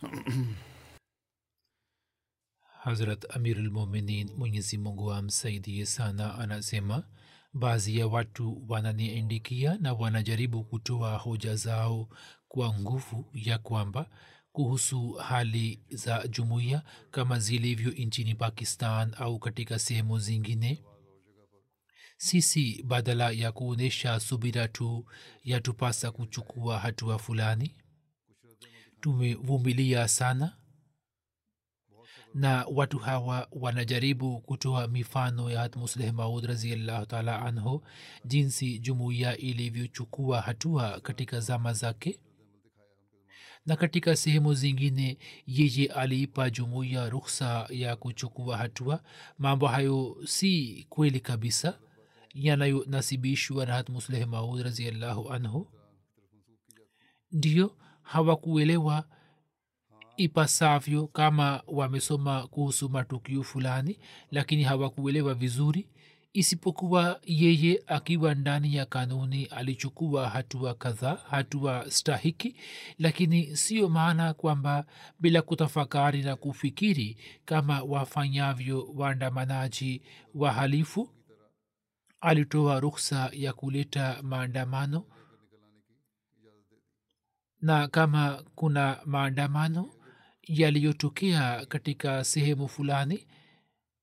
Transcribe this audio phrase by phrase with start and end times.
[2.82, 7.04] hazrat amirulmuminin mwenyezi mungu amsaidie sana anasema
[7.52, 12.08] baadhi ya watu wananiendikia na wanajaribu kutoa hoja zao
[12.48, 14.10] kwa nguvu ya kwamba
[14.52, 20.82] kuhusu hali za jumuiya kama zilivyo nchini pakistan au katika sehemu zingine.
[22.16, 25.06] Sisi badala ya kuonyesha subira tu
[25.44, 27.74] yatupasa kuchukua hatua fulani
[29.00, 30.56] tumevumilia sana.
[32.34, 37.84] Na watu hawa wanajaribu kutoa mifano ya hatmusleh maud raziallahu taala anhu
[38.24, 42.20] jinsi jumuiya ilivyochukua hatua katika zama zake.
[43.66, 49.02] Na katika sehemu zingine yeye aliipa jumuiya ruksa ya kuchukua hatua.
[49.38, 51.78] Mambo hayo si kweli kabisa
[52.34, 55.72] yanayonasibishwa na hatmusleh maud raziallahu anhu.
[57.32, 57.76] Ndiyo
[58.12, 59.04] hawakuelewa
[60.16, 63.98] ipasavyo kama wamesoma kuhusu matukio fulani
[64.30, 65.88] lakini hawakuelewa vizuri
[66.32, 72.56] isipokuwa yeye akiwa ndani ya kanuni alichukua hatua kadhaa hatua stahiki.
[72.98, 74.86] Lakini siyo maana kwamba
[75.20, 80.02] bila kutafakari na kufikiri kama wafanyavyo waandamanaji
[80.34, 81.08] wahalifu
[82.20, 85.04] alitoa ruksa ya kuleta maandamano
[87.62, 89.90] na kama kuna maandamano
[90.42, 93.26] yaliyotokea katika sehemu fulani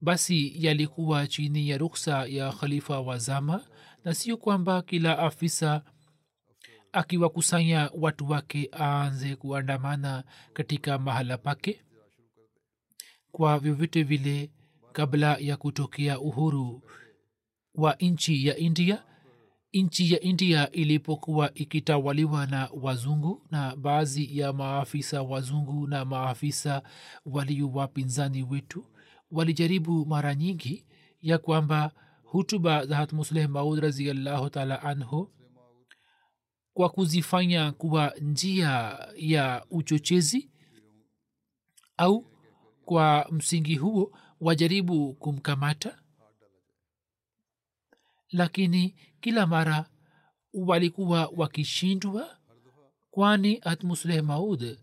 [0.01, 3.65] basi yalikuwa chini ya ruksa ya khalifa wa zama
[4.03, 5.83] na sio kwamba kila afisa
[6.91, 10.23] akiwakusanya watu wake aanze kuandamana
[10.53, 11.81] katika mahala pake.
[13.31, 14.51] Kwa vyovyote vile
[14.93, 16.81] kabla ya kutokea uhuru
[17.75, 19.03] wa nchi ya india
[19.83, 26.83] nchi ya india ilipokuwa ikitawaliwa na wazungu na baadhi ya maafisa wazungu na maafisa
[27.25, 28.85] walio wapinzani wetu
[29.31, 30.85] walijaribu mara nyingi
[31.21, 31.91] ya kwamba
[32.23, 35.31] hutuba za hatmusleh maud raziallahu taala anhu
[36.73, 40.51] kwa kuzifanya kuwa njia ya uchochezi
[41.97, 42.31] au
[42.85, 45.99] kwa msingi huo wajaribu kumkamata
[48.31, 49.85] lakini kila mara
[50.53, 52.37] walikuwa wakishindwa?
[53.11, 54.77] Kwani hatmusleh maud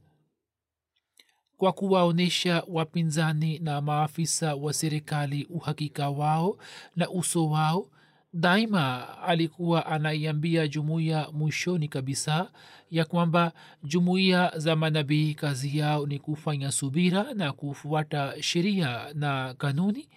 [1.56, 6.58] kwa kuwaonyesha wapinzani na maafisa wa serikali uhakika wao
[6.96, 7.90] na uso wao
[8.32, 12.50] daima alikuwa anaiambia jumuiya mwishoni kabisa
[12.90, 13.52] ya kwamba
[13.82, 20.08] jumuiya za manabii kazi yao ni kufanya subira na kufuata sheria na kanuni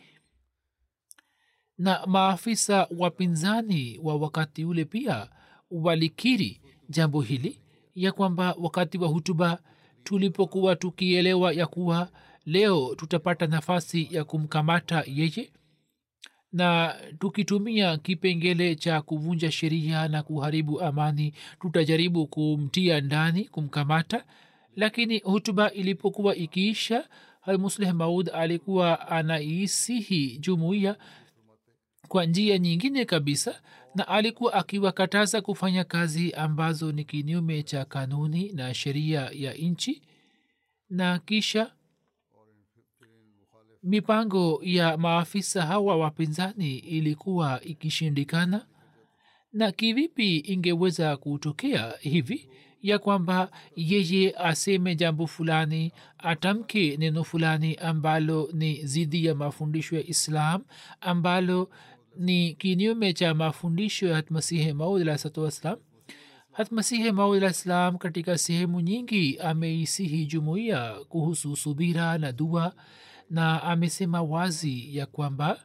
[1.77, 5.29] na maafisa wapinzani wa wakati ule pia
[5.71, 7.61] walikiri jambo hili
[7.95, 9.59] ya kwamba wakati wa hutuba
[10.03, 12.09] tulipokuwa tukielewa ya kuwa
[12.45, 15.51] leo tutapata nafasi ya kumkamata yeye
[16.51, 24.25] na tukitumia kipengele cha kuvunja sheria na kuharibu amani tutajaribu kumtia ndani kumkamata.
[24.75, 27.07] Lakini hutuba ilipokuwa ikiisha
[27.41, 30.95] almusleh maud alikuwa anaisihi jumuiya
[32.07, 33.61] kwa njia nyingine kabisa
[33.95, 40.01] na alikuwa akiwakataza kufanya kazi ambazo ni kinyume cha kanuni na sheria ya nchi
[40.89, 41.71] na kisha
[43.83, 48.65] mipango ya maafisa hawa wapinzani ilikuwa ikishindikana.
[49.53, 52.49] Na kivipi ingeweza kutokea hivi
[52.81, 60.07] ya kwamba yeye aseme jambo fulani atamke neno fulani ambalo ni zidi ya mafundisho ya
[60.07, 60.63] islam
[61.01, 61.69] ambalo
[62.19, 65.79] ni kinyume cha mafundisho ya hatmasihi maud alahsatu wassalam.
[66.51, 72.73] Hatmasihi maud alah ssalam katika sehemu nyingi ameisihi jumuiya kuhusu subira na dua
[73.29, 75.63] na amesema wazi ya kwamba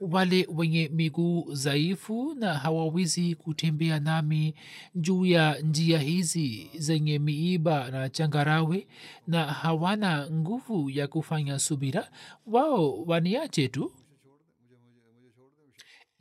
[0.00, 4.54] wale wenye miguu dhaifu na hawawezi kutembea nami
[4.94, 8.86] juu ya njia hizi zenye miiba na changarawe
[9.26, 12.10] na hawana nguvu ya kufanya subira
[12.46, 13.92] wao waniache tu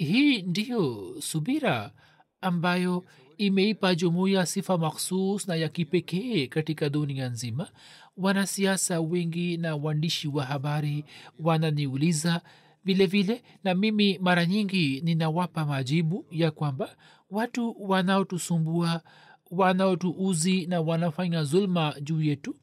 [0.03, 1.91] hii ndiyo subira
[2.41, 3.05] ambayo
[3.37, 7.67] imeipa jumuiya sifa makhsus na ya kipekee katika dunia nzima.
[8.17, 11.05] Wanasiasa wengi na waandishi wa habari
[11.39, 12.41] wananiuliza
[12.83, 16.95] vile vile na mimi mara nyingi ninawapa majibu ya kwamba
[17.31, 19.01] watu wanaotusumbua
[19.51, 22.55] wanaotuuzi na wanafanya zulma juu yetu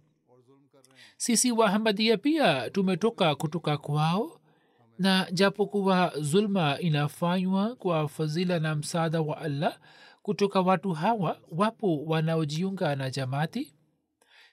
[1.16, 4.40] sisi wahamadia pia tumetoka kutoka kwao
[4.98, 9.78] na japokuwa zulma inafanywa kwa fadhila na msaada wa allah
[10.22, 13.72] kutoka watu hawa wapo wanaojiunga na jamati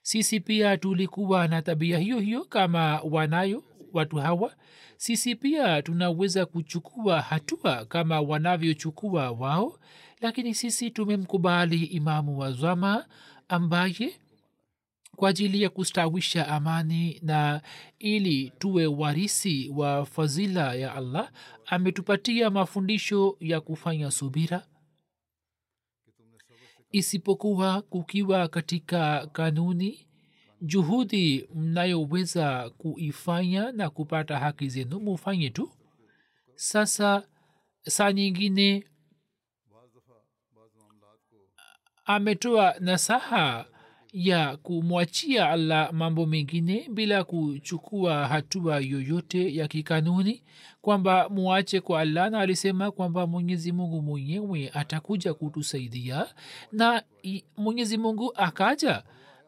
[0.02, 3.64] sisi pia tulikuwa na tabia hiyo hiyo kama wanayo
[3.94, 4.54] watu hawa.
[4.98, 9.80] Sisi pia tunaweza kuchukua hatua kama wanavyochukua wao
[10.22, 13.06] lakini sisi tumemkubali imamu wa zama
[13.50, 14.14] ambaye
[15.16, 17.62] kwa ajili ya kustawisha amani na
[18.00, 21.32] ili tuwe warisi wa fadhila ya allah
[21.66, 24.68] ametupatia mafundisho ya kufanya subira.
[26.92, 30.08] Isipokuwa kukiwa katika kanuni
[30.62, 35.72] juhudi mnayoweza kuifanya na kupata haki zenu mufanye tu.
[36.56, 37.28] Sasa
[37.82, 38.84] saa nyingine
[42.06, 43.66] ametoa nasaha
[44.14, 50.42] ya kumwachia allah mambo mengine bila kuchukua hatua yoyote ya kikanuni.
[50.82, 56.26] Kwamba muache kwa allah na alisema kwamba mwenyezi mungu mwenyewe atakuja kutusaidia
[56.72, 57.04] na
[57.58, 59.04] mwenyezi mungu akaja.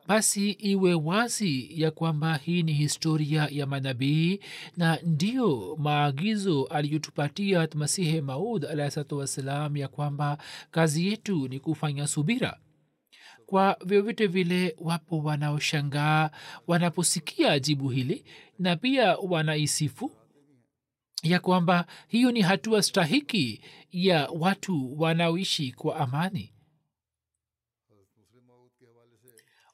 [0.07, 4.39] Basi iwe wazi ya kwamba hii ni historia ya manabii
[4.77, 10.37] na ndiyo maagizo aliyotupatia masihe maud alahsalatu wassalam ya kwamba
[10.71, 12.57] kazi yetu ni kufanya subira
[13.45, 16.29] kwa vyovyote vile wapo wanaoshangaa
[16.67, 18.25] wanaposikia jibu hili
[18.59, 20.11] na pia wanaisifu
[21.23, 23.61] ya kwamba hiyo ni hatua stahiki
[23.91, 26.51] ya watu wanaoishi kwa amani.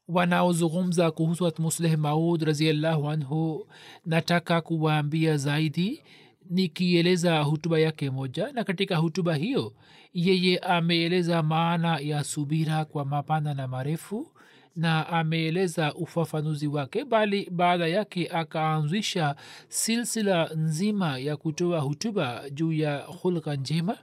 [0.08, 3.68] Wanaozungumza kuhusu hatmusleh maud raziallahu anhu
[4.06, 6.04] nataka kuwaambia zaidi
[6.50, 9.74] nikieleza hutuba yake moja na katika hutuba hiyo
[10.14, 14.32] yeye ameeleza maana ya subira kwa mapana na marefu
[14.76, 19.36] na ameeleza ufafanuzi wake bali baada yake akaanzisha
[19.68, 23.98] silsila nzima ya kutoa hutuba juu ya hulka njema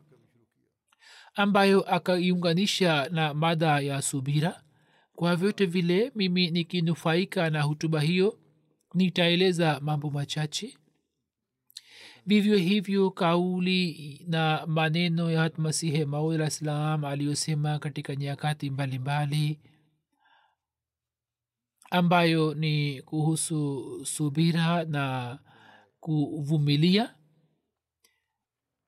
[1.35, 4.63] ambayo akaiunganisha na mada ya subira.
[5.15, 8.39] Kwa vyote vile mimi nikinufaika na hutuba hiyo
[8.95, 10.79] nitaeleza mambo machache
[12.29, 19.61] vivyo hivyo kauli na maneno ya masihe maud alah salam aliyosema katika nyakati mbalimbali mbali,
[21.91, 25.39] ambayo ni kuhusu subira na
[26.01, 27.15] kuvumilia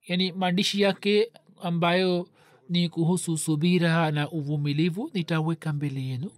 [0.07, 2.29] yaani maandishi yake ambayo
[2.69, 6.31] ni kuhusu subira na uvumilivu nitaweka mbele yenu.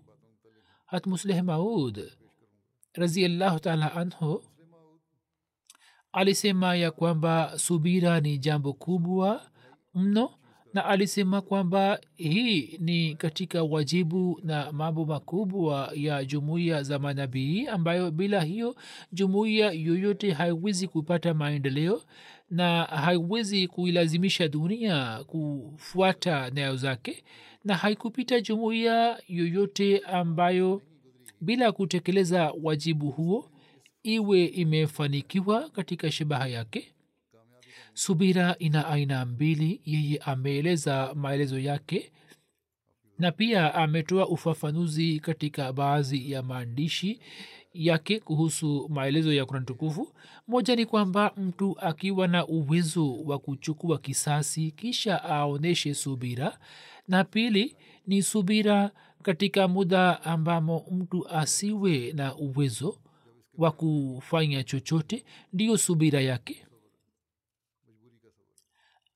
[0.86, 2.12] Hatmusleh maud
[2.94, 4.44] raziallahu taala anhu
[6.14, 9.42] alisema ya kwamba subira ni jambo kubwa
[9.96, 10.30] mno
[10.74, 18.12] na alisema kwamba hii ni katika wajibu na mambo makubwa ya jumuiya za manabii ambayo
[18.12, 18.76] bila hiyo
[19.12, 22.02] jumuiya yoyote haiwezi kupata maendeleo
[22.50, 27.24] na haiwezi kuilazimisha dunia kufuata nyayo zake
[27.64, 30.82] na haikupita jumuiya yoyote ambayo
[31.42, 33.50] bila kutekeleza wajibu huo
[34.04, 36.88] iwe imefanikiwa katika shabaha yake?
[37.94, 42.12] Subira ina aina mbili yeye ameeleza maelezo yake
[43.20, 47.20] na pia ametoa ufafanuzi katika baadhi ya maandishi
[47.74, 50.14] yake kuhusu maelezo ya kurani tukufu.
[50.48, 56.60] Moja ni kwamba mtu akiwa na uwezo wa kuchukua kisasi kisha aonyeshe subira.
[57.08, 57.76] Na pili
[58.08, 58.92] ni subira
[59.22, 62.98] katika muda ambamo mtu asiwe na uwezo
[63.58, 66.66] wa kufanya chochote ndiyo subira yake.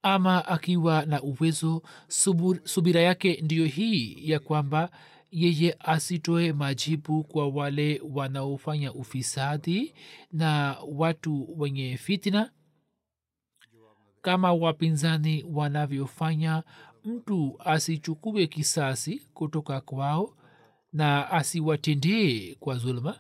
[0.02, 4.92] Ama akiwa na uwezo subur, subira yake ndiyo hii ya kwamba
[5.32, 9.94] yeye asitoe majibu kwa wale wanaofanya ufisadi
[10.32, 12.52] na watu wenye fitna
[14.22, 16.64] kama wapinzani wanavyofanya
[17.04, 20.38] mtu asichukue kisasi kutoka kwao
[20.94, 23.20] na asiwatendee kwa zuluma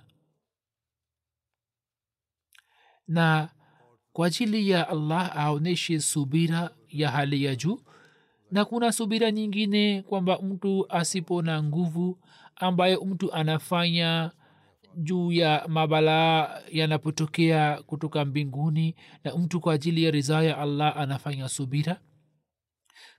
[3.07, 3.49] na
[4.13, 7.79] kwa ajili ya allah aonyeshe subira ya hali ya juu
[8.51, 12.19] na kuna subira nyingine kwamba mtu asipo na nguvu
[12.55, 14.31] ambayo mtu anafanya
[14.95, 21.49] juu ya mabalaa yanapotokea kutoka mbinguni na mtu kwa ajili ya ridhaa ya allah anafanya
[21.49, 21.99] subira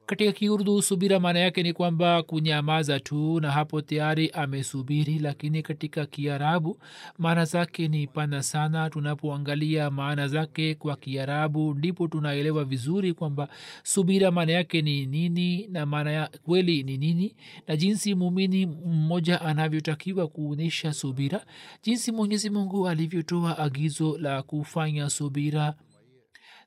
[0.08, 6.06] katika kiurdu subira maana yake ni kwamba kunyamaza tu na hapo tayari amesubiri lakini katika
[6.06, 6.78] kiarabu
[7.18, 8.90] maana zake ni pana sana.
[8.90, 13.48] Tunapoangalia maana zake kwa kiarabu ndipo tunaelewa vizuri kwamba
[13.82, 17.36] subira maana yake ni nini na maana ya kweli ni nini
[17.66, 21.44] na jinsi mumini mmoja anavyotakiwa kuonyesha subira
[21.82, 25.74] jinsi mwenyezi mungu alivyotoa agizo la kufanya subira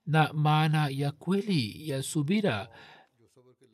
[0.06, 2.68] na maana ya kweli ya subira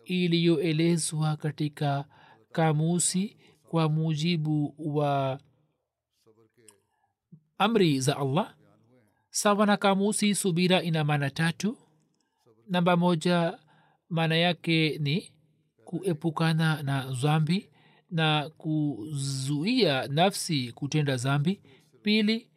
[0.07, 2.05] iliyoelezwa katika
[2.51, 3.37] kamusi
[3.69, 5.39] kwa mujibu wa
[7.57, 8.55] amri za allah.
[9.29, 11.77] Sawa na kamusi subira ina maana tatu.
[12.67, 13.59] Namba moja
[14.09, 15.31] maana yake ni
[15.85, 17.69] kuepukana na zambi
[18.11, 21.61] na kuzuia nafsi kutenda zambi.
[22.01, 22.49] Pili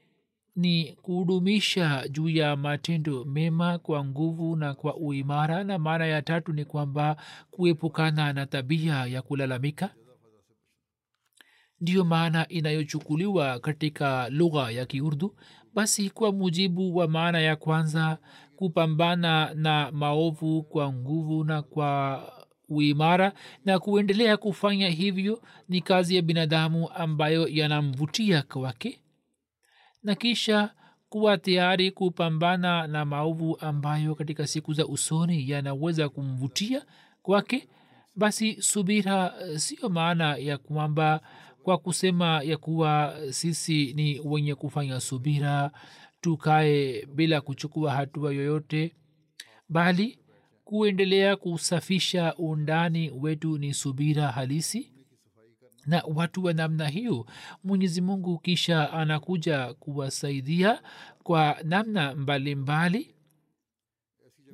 [0.61, 5.65] ni kudumisha juu ya matendo mema kwa nguvu na kwa uimara.
[5.65, 7.17] Na maana ya tatu ni kwamba
[7.51, 9.91] kuepukana na tabia ya kulalamika.
[11.81, 15.37] Ndiyo maana inayochukuliwa katika lugha ya kiurdu.
[15.75, 18.19] Basi kwa mujibu wa maana ya kwanza
[18.57, 22.23] kupambana na maovu kwa nguvu na kwa
[22.69, 23.33] uimara.
[23.65, 29.01] Na kuendelea kufanya hivyo ni kazi ya binadamu ambayo yanamvutia kwake
[30.03, 30.75] na kisha
[31.09, 36.87] kuwa tayari kupambana na maovu ambayo katika siku za usoni yanaweza kumvutia
[37.23, 37.69] kwake
[38.17, 41.21] basi subira sio maana ya kwamba
[41.63, 45.71] kwa kusema ya kuwa sisi ni wenye kufanya subira
[46.21, 48.95] tukae bila kuchukua hatua yoyote
[49.69, 50.19] bali
[50.65, 54.93] kuendelea kusafisha undani wetu ni subira halisi
[55.87, 57.27] na watu wa namna hiyo
[57.65, 60.83] mwenyezi mungu kisha anakuja kuwasaidia
[61.23, 62.55] kwa namna mbalimbali
[62.99, 63.15] mbali,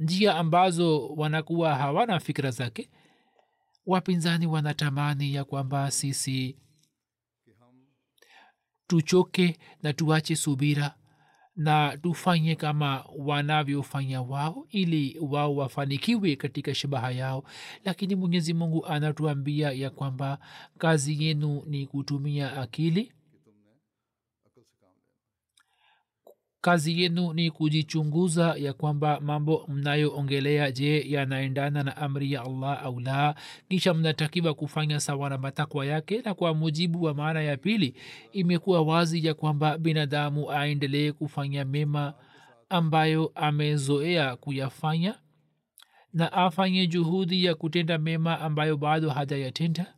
[0.01, 2.91] njia ambazo wanakuwa hawana fikira zake.
[3.87, 6.57] Wapinzani wanatamani ya kwamba sisi
[8.87, 10.95] tuchoke na tuache subira
[11.57, 17.45] na tufanye kama wanavyofanya wao ili wao wafanikiwe katika shabaha yao.
[17.85, 20.39] Lakini mwenyezi mungu anatuambia ya kwamba
[20.79, 23.13] kazi yenu ni kutumia akili
[26.61, 33.01] kazi yenu ni kujichunguza ya kwamba mambo mnayoongelea je yanaendana na amri ya allah au
[33.01, 33.35] la?
[33.69, 37.95] Kisha mnatakiwa kufanya sawa na matakwa yake na kwa mujibu wa maana ya pili
[38.33, 42.15] imekuwa wazi ya kwamba binadamu aendelee kufanya mema
[42.69, 45.15] ambayo amezoea kuyafanya
[46.13, 49.95] na afanye juhudi ya kutenda mema ambayo bado hajayatenda?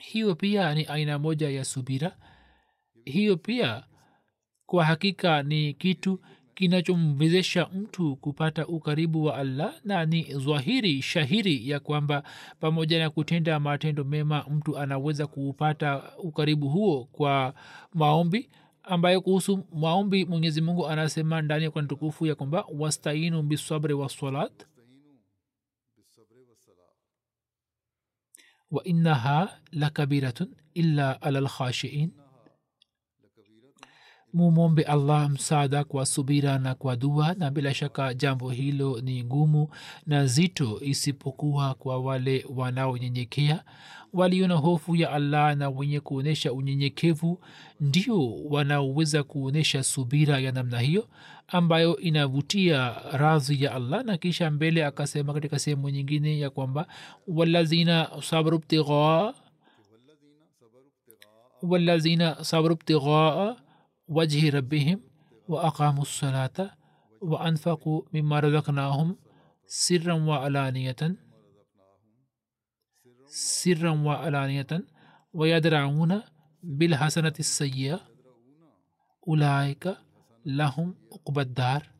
[0.00, 2.16] Hiyo pia ni aina moja ya subira.
[3.04, 3.84] Hiyo pia
[4.68, 6.20] kwa hakika ni kitu
[6.54, 12.22] kinachomwezesha mtu kupata ukaribu wa allah na ni zwahiri shahiri ya kwamba
[12.60, 17.54] pamoja na kutenda matendo mema mtu anaweza kuupata ukaribu huo kwa
[17.94, 18.48] maombi
[18.82, 24.66] ambayo kuhusu maombi mwenyezi mungu anasema ndani ya kwani tukufu ya kwamba wastainu bisabri wassalat.
[28.70, 32.10] Wa innaha lakabiratun illa ala lkhashiin
[34.32, 39.68] mumombe allah msaada kwa subira na kwa dua na bila shaka jambo hilo ni ngumu
[40.06, 43.64] na zito isipokuwa kwa wale wanaonyenyekea.
[44.12, 47.40] Walio na hofu ya allah na wenye kuonyesha unyenyekevu
[47.80, 51.08] ndio wanaoweza kuonyesha subira ya namna hiyo
[51.48, 54.04] ambayo inavutia radhi ya allah.
[54.04, 56.86] Na kisha mbele akasema katika sehemu nyingine ya kwamba
[57.28, 58.10] walazina
[58.58, 59.34] btighaa
[61.62, 62.36] walazina
[62.76, 63.56] btighaa
[64.08, 65.00] وجه ربهم
[65.48, 66.76] وأقاموا الصلاة
[67.20, 69.16] وأنفقوا مما رزقناهم
[69.66, 70.96] سرا وعلانية
[73.26, 74.66] سرا وعلانية
[75.32, 76.22] ويدرعون
[76.62, 78.00] بالحسنة السيئة.
[79.28, 79.96] أولئك
[80.44, 81.98] لهم عقبى الدار.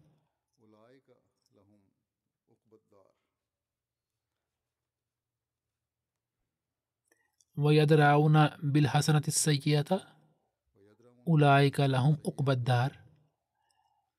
[7.58, 10.17] wayadrauna bilhasanati sayiyata
[11.28, 12.90] ulaika lahum ukbaddar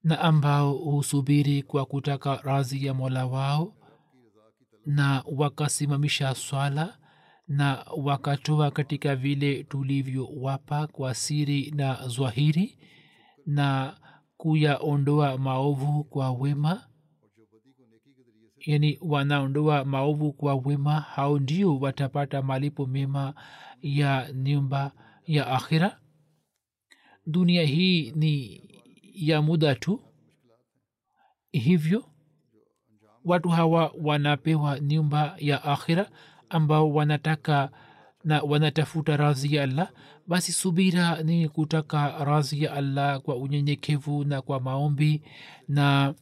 [0.04, 3.76] na ambao husubiri kwa kutaka razi ya mola wao
[4.86, 6.98] na wakasimamisha swala
[7.48, 12.78] na wakatoa katika vile tulivyowapa kwa siri na zwahiri
[13.46, 13.98] na
[14.38, 16.86] kuyaondoa maovu kwa wema.
[18.66, 23.34] Yani wanaondoa maovu kwa wema hao ndio watapata malipo mema
[23.82, 24.92] ya nyumba
[25.26, 26.00] ya akhira
[27.30, 28.62] dunia hii ni
[29.14, 30.00] ya muda tu.
[31.52, 32.06] Hivyo
[33.26, 36.10] watu hawa wanapewa nyumba ya akhira
[36.50, 37.72] ambao wanataka
[38.24, 39.92] na wanatafuta razi ya allah.
[40.28, 45.22] Basi subira ni kutaka razi ya allah kwa unyenyekevu na kwa maombi
[45.68, 46.16] na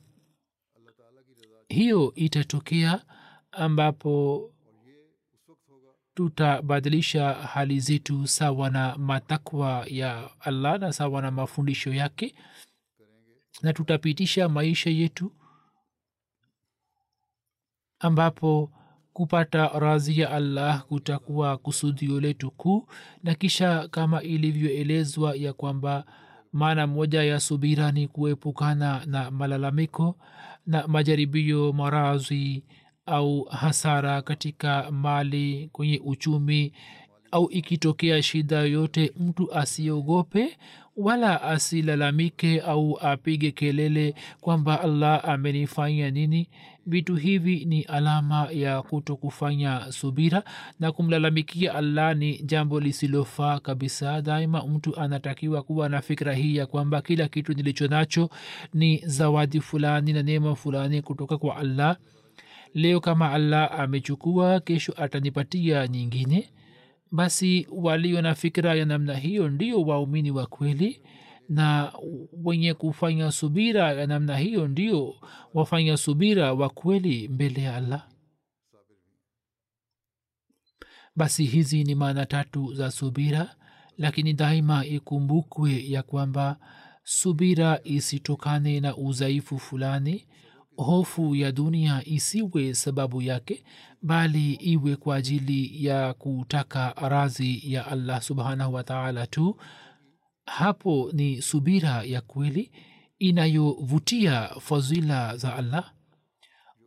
[1.69, 3.01] hiyo itatokea
[3.51, 4.41] ambapo
[6.17, 12.35] tutabadilisha hali zetu sawa na matakwa ya allah na sawa na mafundisho yake
[13.61, 15.31] na tutapitisha maisha yetu
[17.99, 18.71] ambapo
[19.13, 22.87] kupata razi ya allah kutakuwa kusudio letu kuu
[23.23, 26.05] na kisha kama ilivyoelezwa ya kwamba
[26.53, 30.17] maana moja ya subira ni kuepukana na malalamiko
[30.65, 32.63] na majaribio maradhi
[33.07, 36.73] au hasara katika mali kwenye uchumi
[37.31, 40.57] au ikitokea shida yote mtu asiogope
[40.97, 46.49] wala asilalamike au apige kelele kwamba allah amenifanya nini.
[46.85, 50.43] Vitu hivi ni alama ya kuto kufanya subira
[50.79, 54.21] na kumlalamikia allah ni jambo lisilofaa kabisa.
[54.21, 58.29] Daima mtu anatakiwa kuwa na fikra hii ya kwamba kila kitu nilicho nacho
[58.73, 61.97] ni zawadi fulani na neema fulani kutoka kwa allah
[62.73, 66.49] leo kama allah amechukua kesho atanipatia nyingine.
[67.11, 71.01] Basi walio na fikira ya namna hiyo ndio waumini wa kweli
[71.49, 71.93] na
[72.43, 75.15] wenye kufanya subira ya namna hiyo ndio
[75.53, 78.07] wafanya subira wa kweli mbele ya allah.
[81.15, 83.55] Basi hizi ni maana tatu za subira
[83.97, 86.57] lakini daima ikumbukwe ya kwamba
[87.03, 90.25] subira isitokane na udhaifu fulani
[90.77, 93.63] hofu ya dunia isiwe sababu yake
[94.01, 99.57] bali iwe kwa ajili ya kutaka radhi ya allah subhanahu wataala tu.
[100.45, 102.71] Hapo ni subira ya kweli
[103.19, 105.91] inayovutia fadhila za allah.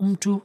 [0.01, 0.43] Mtu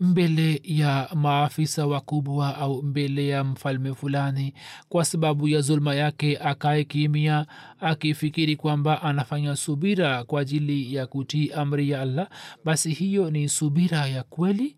[0.00, 4.54] mbele ya maafisa wakubwa au mbele ya mfalme fulani
[4.88, 7.46] kwa sababu ya zulma yake akae kimia
[7.80, 12.28] akifikiri kwamba anafanya subira kwa ajili ya kutii amri ya allah.
[12.64, 14.76] Basi hiyo ni subira ya kweli?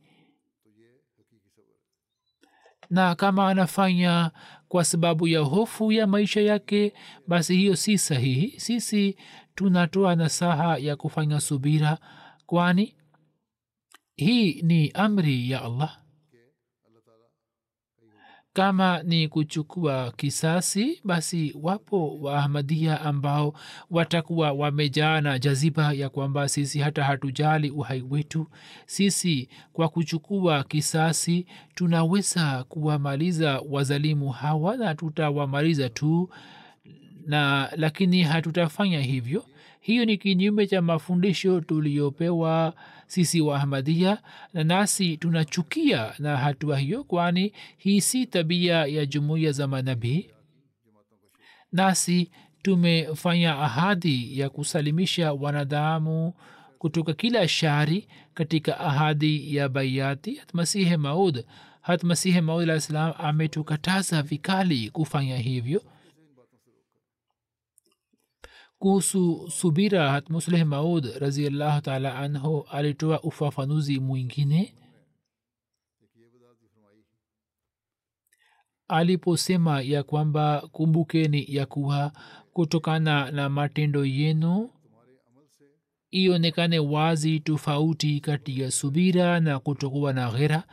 [2.90, 4.30] Na kama anafanya
[4.68, 6.92] kwa sababu ya hofu ya maisha yake
[7.26, 8.60] basi hiyo si sahihi.
[8.60, 9.16] Sisi
[9.54, 11.98] tunatoa nasaha ya kufanya subira
[12.46, 12.95] kwani
[14.16, 15.98] hii ni amri ya allah.
[18.52, 23.54] Kama ni kuchukua kisasi basi wapo waahmadia ambao
[23.90, 28.46] watakuwa wamejaa na jaziba ya kwamba sisi hata hatujali uhai wetu.
[28.86, 36.30] Sisi kwa kuchukua kisasi tunaweza kuwamaliza wazalimu hawa na tutawamaliza tu
[37.26, 39.44] na lakini hatutafanya hivyo.
[39.80, 42.74] Hiyo ni kinyume cha mafundisho tuliyopewa
[43.06, 44.18] sisi waahmadia
[44.52, 50.30] na nasi tunachukia na hatua hiyo kwani hii si tabia ya jumuiya za manabii.
[51.72, 52.30] Nasi
[52.62, 56.34] tumefanya ahadi ya kusalimisha wanadamu
[56.78, 61.44] kutoka kila shari katika ahadi ya baiati hatmasihi maud.
[61.80, 65.82] Hatmasihi maud alah salam ametukataza vikali kufanya hivyo
[68.78, 74.74] kuhusu subira hatmusleh maud raziallahu taala anhu alitoa ufafanuzi mwingine.
[78.88, 82.12] Aliposema ya kwamba kumbukeni ya kuwa
[82.52, 84.70] kutokana na matendo yenu
[86.10, 90.64] ionekane wazi tofauti kati ya subira na kutokuwa na ghera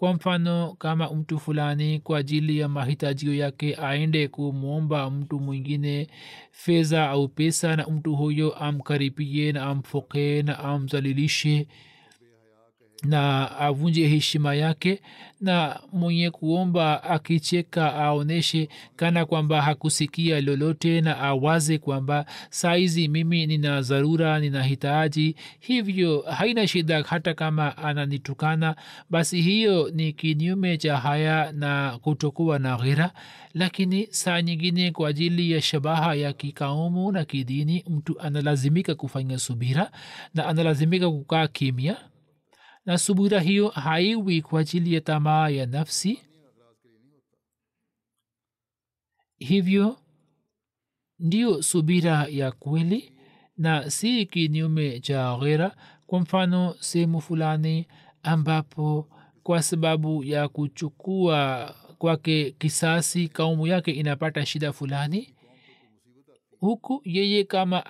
[0.00, 6.08] kwa mfano kama mtu fulani kwa ajili ya mahitajio yake aende kumwomba mtu mwingine
[6.52, 11.66] fedha au pesa na mtu huyo amkaribie na amfokee na amzalilishe
[13.04, 15.00] na avunje heshima yake
[15.40, 23.80] na mwenye kuomba akicheka aonyeshe kana kwamba hakusikia lolote na awaze kwamba saizi mimi nina
[23.82, 28.76] dharura nina hitaji hivyo haina shida hata kama ananitukana.
[29.10, 33.10] Basi hiyo ni kinyume cha haya na kutokuwa na ghira
[33.54, 39.90] lakini saa nyingine kwa ajili ya shabaha ya kikaumu na kidini mtu analazimika kufanya subira
[40.34, 41.96] na analazimika kukaa kimya
[42.84, 46.22] na subira hiyo haiwi kwa ajili ya tamaa ya nafsi.
[49.38, 49.98] Hivyo
[51.18, 53.12] ndiyo subira ya kweli
[53.56, 55.76] na si kinyume cha ghera.
[56.06, 57.86] Kwa mfano sehemu fulani
[58.22, 59.08] ambapo
[59.42, 65.34] kwa sababu ya kuchukua kwake kisasi kaumu yake inapata shida fulani
[66.58, 67.84] huku yeye kama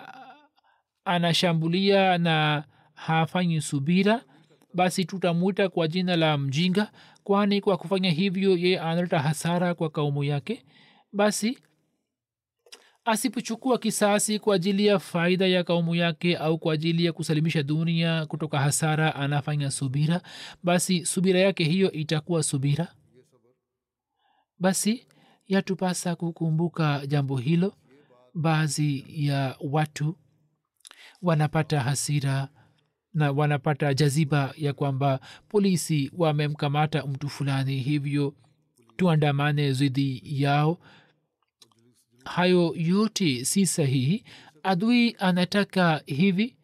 [1.04, 4.22] anashambulia na hafanyi subira
[4.74, 6.92] basi tutamwita kwa jina la mjinga
[7.24, 10.64] kwani kwa kufanya hivyo yeye analeta hasara kwa kaumu yake.
[11.12, 11.58] Basi
[13.04, 18.26] asipochukua kisasi kwa ajili ya faida ya kaumu yake au kwa ajili ya kusalimisha dunia
[18.26, 20.22] kutoka hasara anafanya subira
[20.62, 22.94] basi subira yake hiyo itakuwa subira.
[24.58, 25.06] Basi
[25.46, 27.74] yatupasa kukumbuka jambo hilo.
[28.34, 30.16] Baadhi ya watu
[31.22, 32.48] wanapata hasira
[33.14, 38.34] na wanapata jaziba ya kwamba polisi wamemkamata mtu fulani hivyo
[38.96, 40.78] tuandamane zidi yao.
[42.24, 44.24] Hayo yote si sahihi.
[44.62, 46.56] Adui anataka hivi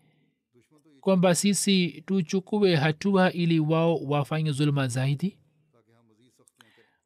[1.01, 5.39] kwamba sisi tuchukue hatua ili wao wafanye zuluma zaidi.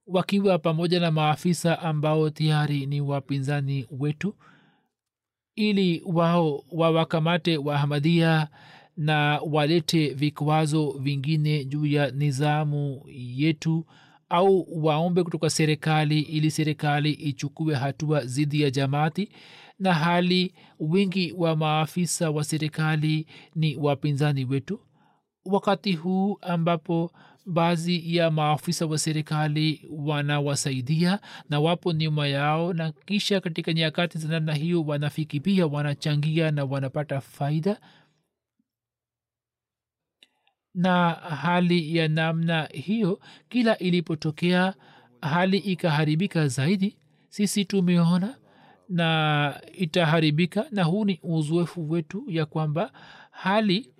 [0.06, 4.34] Wakiwa pamoja na maafisa ambao tayari ni wapinzani wetu
[5.54, 8.48] ili wao wawakamate wahamadia
[9.00, 13.02] na walete vikwazo vingine juu ya nizamu
[13.36, 13.86] yetu
[14.28, 19.28] au waombe kutoka serikali ili serikali ichukue hatua dhidi ya jamaati
[19.78, 24.80] na hali wingi wa maafisa wa serikali ni wapinzani wetu.
[25.44, 27.12] Wakati huu ambapo
[27.46, 31.18] baadhi ya maafisa wa serikali wanawasaidia
[31.50, 36.64] na wapo nyuma yao na kisha katika nyakati za namna hiyo wanafiki pia wanachangia na
[36.64, 37.80] wanapata faida
[40.74, 44.74] na hali ya namna hiyo kila ilipotokea
[45.22, 46.96] hali ikaharibika zaidi.
[47.28, 48.36] Sisi tumeona
[48.88, 52.92] na itaharibika na huu ni uzoefu wetu ya kwamba
[53.30, 53.94] hali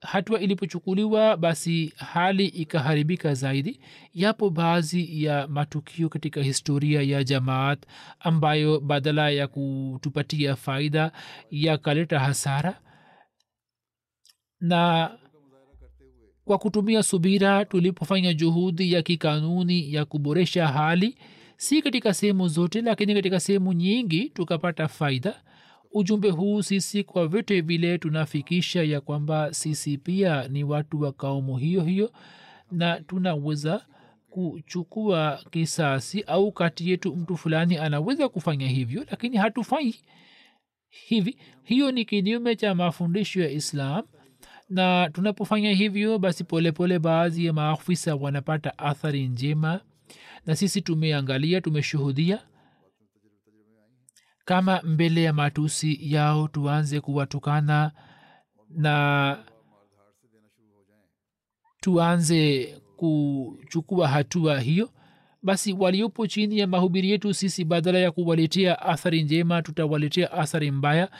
[0.00, 3.80] hatua ilipochukuliwa basi hali ikaharibika zaidi.
[4.14, 7.86] Yapo baadhi ya matukio katika historia ya jamaat
[8.20, 11.12] ambayo badala ya kutupatia faida
[11.50, 12.80] yakaleta hasara.
[14.60, 15.10] Na
[16.44, 21.18] kwa kutumia subira tulipofanya juhudi ya kikanuni ya kuboresha hali
[21.56, 25.42] si katika sehemu zote lakini katika sehemu nyingi tukapata faida.
[25.94, 31.56] Ujumbe huu sisi kwa vyote vile tunafikisha ya kwamba sisi pia ni watu wa kaumu
[31.56, 32.12] hiyo hiyo
[32.70, 33.86] na tunaweza
[34.30, 39.94] kuchukua kisasi au kati yetu mtu fulani anaweza kufanya hivyo lakini hatufanyi
[40.88, 44.02] hivi hiyo ni kinyume cha mafundisho ya islam
[44.68, 49.80] na tunapofanya hivyo basi polepole baadhi ya maafisa wanapata athari njema.
[50.46, 52.38] Na sisi tumeangalia tumeshuhudia.
[54.44, 57.92] Kama mbele ya matusi yao tuanze kuwatukana
[58.70, 59.38] na
[61.80, 64.90] tuanze kuchukua hatua hiyo.
[65.42, 71.10] Basi waliopo chini ya mahubiri yetu sisi badala ya kuwaletea athari njema tutawaletea athari mbaya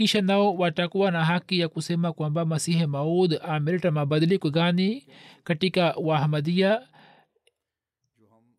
[0.00, 5.06] kisha nao watakuwa na haki ya kusema kwamba masihi maud ameleta mabadiliko gani
[5.44, 6.88] katika wahamadia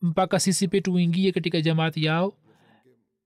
[0.01, 2.34] mpaka sisi pe tuingie katika jamaati yao?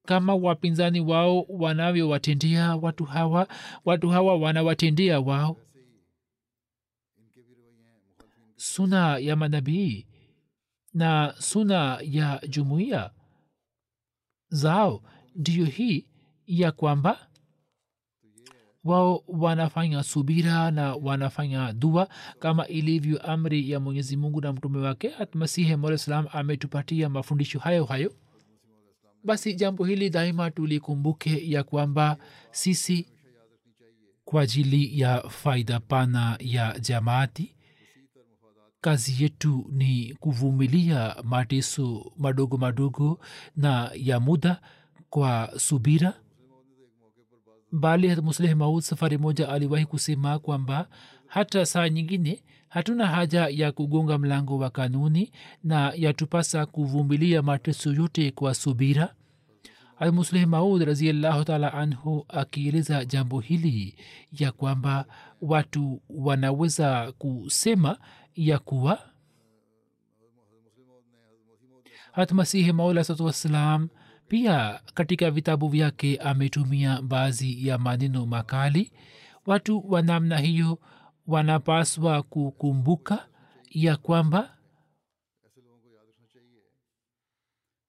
[0.05, 3.47] Kama wapinzani wao wanavyowatendea watu hawa
[3.85, 5.57] watu hawa wanawatendea wao.
[8.55, 10.07] Suna ya manabii
[10.93, 13.11] na suna ya jumuiya
[14.49, 15.03] zao
[15.35, 16.07] ndiyo hii
[16.47, 17.27] ya kwamba
[18.85, 25.11] wao wanafanya subira na wanafanya dua kama ilivyo amri ya mwenyezi mungu na mtume wake
[25.33, 28.13] masihi mola salam ametupatia mafundisho hayo hayo.
[29.23, 32.17] Basi jambo hili daima tulikumbuke ya kwamba
[32.51, 33.07] sisi
[34.25, 37.55] kwa ajili ya faida pana ya jamaati
[38.81, 43.19] kazi yetu ni kuvumilia mateso madogo madogo
[43.55, 44.61] na ya muda
[45.09, 46.13] kwa subira
[47.71, 50.87] bali musleh maud safari moja aliwahi kusema kwamba
[51.27, 55.31] hata saa nyingine hatuna haja ya kugonga mlango wa kanuni
[55.63, 59.15] na yatupasa kuvumilia mateso yote kwa subira.
[59.99, 63.95] Almusleh maud raziallahu taala anhu akieleza jambo hili
[64.31, 65.05] ya kwamba
[65.41, 67.97] watu wanaweza kusema
[68.35, 68.99] ya kuwa
[72.11, 73.89] hatmasihi maula satu wassalam
[74.27, 78.91] pia katika vitabu vyake ametumia baadhi ya maneno makali.
[79.45, 80.79] Watu wa namna hiyo
[81.27, 83.27] wanapaswa kukumbuka
[83.69, 84.51] ya kwamba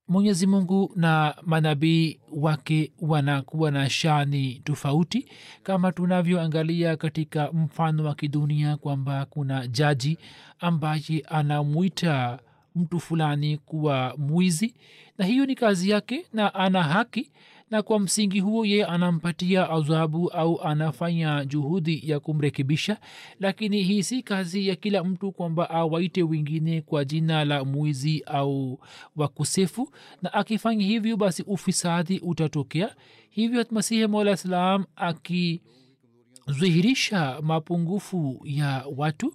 [0.09, 5.29] mwenyezi mungu na manabii wake wanakuwa na shani tofauti.
[5.63, 10.19] Kama tunavyoangalia katika mfano wa kidunia kwamba kuna jaji
[10.59, 12.39] ambaye anamwita
[12.77, 14.75] mtu fulani kuwa mwizi
[15.19, 17.31] na hiyo ni kazi yake na ana haki
[17.71, 22.99] na kwa msingi huo ye anampatia adhabu au anafanya juhudi ya kumrekebisha.
[23.41, 28.81] Lakini hii si kazi ya kila mtu kwamba awaite wengine kwa jina la mwizi au
[29.17, 29.91] wakosefu
[30.23, 32.95] na akifanya hivyo basi ufisadi utatokea.
[33.31, 39.35] Hivyo masihi mola salam akidhihirisha mapungufu ya watu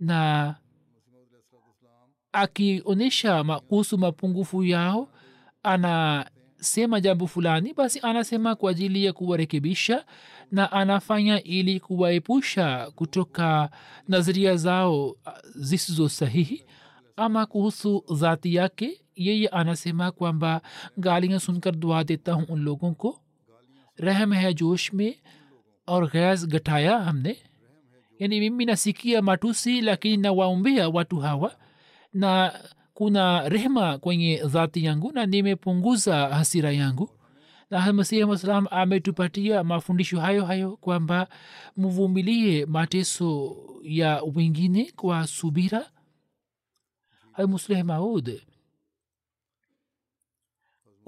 [0.00, 0.54] na
[2.31, 5.09] akionyesha kuhusu mapungufu yao
[5.63, 10.05] anasema jambo fulani basi anasema kwa ajili ya kuwarekebisha
[10.51, 13.69] na anafanya ili kuwaepusha kutoka
[14.07, 15.15] nadharia zao
[15.55, 16.65] zisizo sahihi
[17.15, 20.61] ama kuhusu dhati yake yeye anasema kwamba
[20.99, 23.09] गालियाँ सुनकर दुआ देता हूँ उन लोगों को
[24.07, 25.11] रहम है जोश में
[25.87, 27.35] और गैस गठाया हमने
[28.19, 31.55] yani mimi nasikia matusi lakini nawaombea watu hawa
[32.12, 32.60] na
[32.94, 37.10] kuna rehma kwenye dhati yangu na nimepunguza hasira yangu.
[37.70, 38.22] Na masihi
[38.70, 41.28] ametupatia mafundisho hayo hayo kwamba
[41.76, 45.90] mvumilie mateso ya wengine kwa subira.
[47.46, 48.42] Musleh maud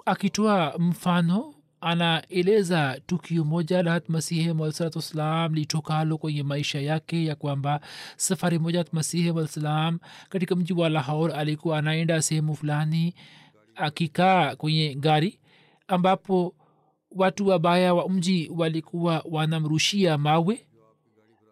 [0.07, 1.52] akitoa mfano
[1.83, 7.81] anaeleza tukio moja la masihi wassalam litokalo kwenye maisha yake ya kwamba
[8.17, 13.15] safari moja masihi wasalam katika mji wa lahor alikuwa anaenda sehemu fulani
[13.75, 15.41] akikaa kwenye gari
[15.89, 16.55] ambapo
[17.11, 20.67] watu wabaya wa mji walikuwa wanamrushia mawe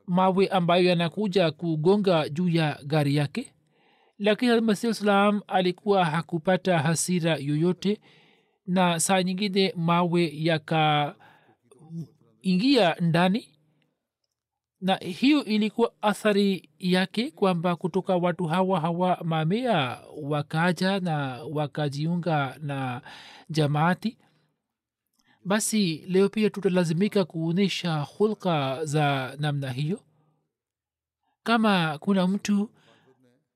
[0.06, 3.52] mawe ambayo yanakuja kugonga juu ya gari yake.
[4.18, 8.00] Lakini masih salam alikuwa hakupata hasira yoyote
[8.70, 11.16] na saa nyingine mawe yakaingia
[13.00, 13.48] ndani.
[14.80, 23.02] Na hiyo ilikuwa athari yake kwamba kutoka watu hawa hawa mamea wakaja na wakajiunga na
[23.50, 24.18] jamaati.
[25.44, 30.00] Basi leo pia tutalazimika kuonyesha hulka za namna hiyo.
[31.42, 32.70] Kama kuna mtu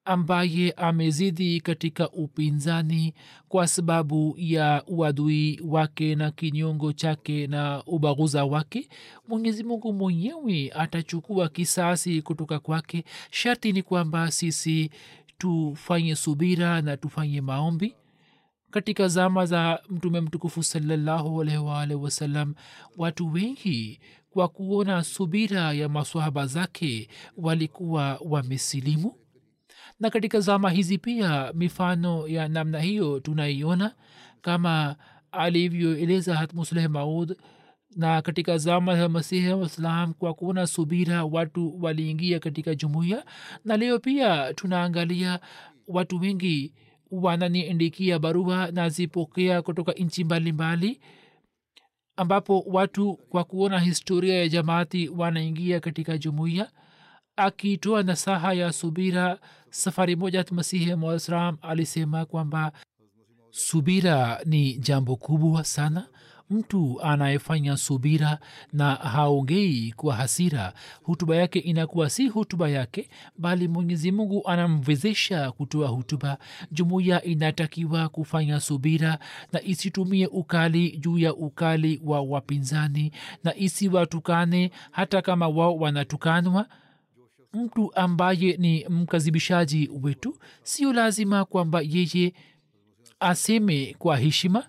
[0.05, 3.15] ambaye amezidi katika upinzani
[3.49, 8.89] kwa sababu ya uadui wake na kinyongo chake na ubaguza wake
[9.29, 13.05] mwenyezi mungu mwenyewe atachukua kisasi kutoka kwake.
[13.31, 14.91] Sharti ni kwamba sisi
[15.39, 17.95] tufanye subira na tufanye maombi.
[18.71, 22.55] Katika zama za mtume mtukufu salallahu alaihi wasallam
[22.97, 29.15] watu wengi kwa kuona subira ya maswahaba zake walikuwa wamesilimu
[30.01, 33.95] na katika zama hizi pia mifano ya namna hiyo tunaiona
[34.43, 34.97] kama
[35.33, 37.37] alivyoeleza hatmusleh maud
[37.97, 43.25] na katika zama za masihi waislam kwa kuona subira watu waliingia katika jumuiya.
[43.65, 45.41] Na leo pia tunaangalia
[45.89, 46.73] watu wengi
[47.11, 51.01] wananiandikia barua nazipokea kutoka nchi mbalimbali
[52.17, 56.71] ambapo watu kwa kuona historia ya jamaati wanaingia katika jumuiya
[57.37, 59.39] akitoa nasaha ya subira
[59.71, 62.73] safari moja masihi mwaislam alisema kwamba
[63.51, 66.07] subira ni jambo kubwa sana.
[66.51, 68.39] Mtu anayefanya subira
[68.73, 75.89] na haongei kwa hasira hutuba yake inakuwa si hutuba yake bali mwenyezi mungu anamwezesha kutoa
[75.89, 76.39] hutuba.
[76.73, 79.19] Jumuiya inatakiwa kufanya subira
[79.53, 83.13] na isitumie ukali juu ya ukali wa wapinzani
[83.45, 86.67] na isiwatukane hata kama wao wanatukanwa
[87.55, 92.33] mtu ambaye ni mkazibishaji wetu sio lazima kwamba yeye
[93.21, 94.67] aseme kwa heshima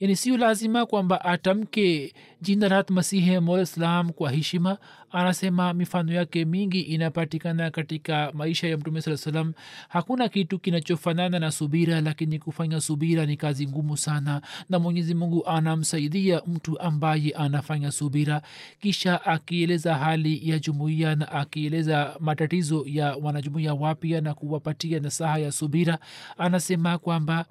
[0.00, 4.78] yani sio lazima kwamba atamke jina rat masihi malislam kwa heshima
[5.10, 9.52] anasema mifano yake mingi inapatikana katika maisha ya mtume saa salam
[9.88, 15.46] hakuna kitu kinachofanana na subira lakini kufanya subira ni kazi ngumu sana na mwenyezi mungu
[15.46, 18.42] anamsaidia mtu ambaye anafanya subira.
[18.80, 25.52] Kisha akieleza hali ya jumuiya na akieleza matatizo ya wanajumuiya wapya na kuwapatia nasaha ya
[25.52, 25.98] subira
[26.38, 27.44] anasema kwamba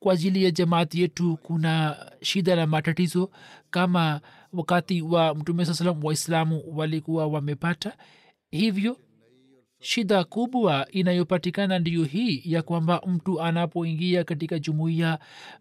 [0.00, 3.30] kwa ajili ya jamaati yetu kuna shida na matatizo
[3.70, 4.20] kama
[4.52, 7.96] wakati wa mtume saa salam waislamu walikuwa wamepata.
[8.50, 8.96] Hivyo
[9.80, 15.18] shida kubwa inayopatikana ndiyo hii ya kwamba mtu anapoingia katika jumuiya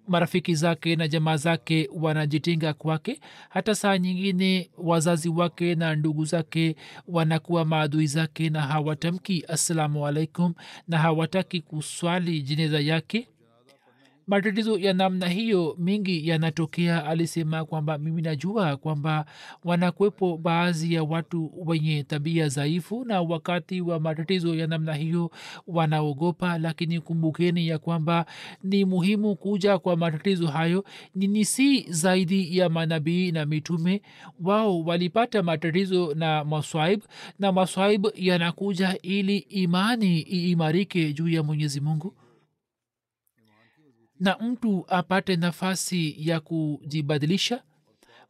[0.08, 3.20] marafiki zake na jamaa zake wanajitenga kwake.
[3.50, 6.76] Hata saa nyingine wazazi wake na ndugu zake
[7.08, 10.54] wanakuwa maadui zake na hawatamki assalamu alaikum
[10.88, 13.28] na hawataki kuswali jeneza yake
[14.28, 19.26] matatizo ya namna hiyo mingi yanatokea alisema kwamba mimi najua kwamba
[19.64, 25.32] wanakwepo baadhi ya watu wenye tabia dhaifu na wakati wa matatizo ya namna hiyo
[25.68, 28.26] wanaogopa lakini kumbukeni ya kwamba
[28.64, 30.84] ni muhimu kuja kwa matatizo hayo.
[31.16, 34.02] Nini si zaidi ya manabii na mitume.
[34.44, 37.02] Wao walipata matatizo na maswaib
[37.40, 42.14] na maswaib yanakuja ili imani iimarike juu ya mwenyezi mungu
[44.20, 47.62] na mtu apate nafasi ya kujibadilisha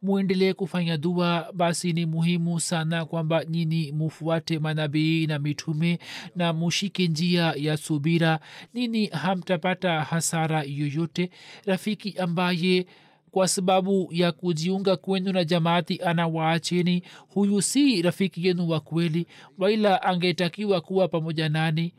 [0.02, 5.98] mwendelee kufanya dua basi ni muhimu sana kwamba nyini mufuate manabii na mitume
[6.36, 8.40] na mushike njia ya subira.
[8.74, 11.30] Nini hamtapata hasara yoyote.
[11.66, 12.86] Rafiki ambaye
[13.30, 19.26] kwa sababu ya kujiunga kwenu na jamaati anawaacheni huyu si rafiki yenu wa kweli
[19.58, 21.94] waila angetakiwa kuwa pamoja nani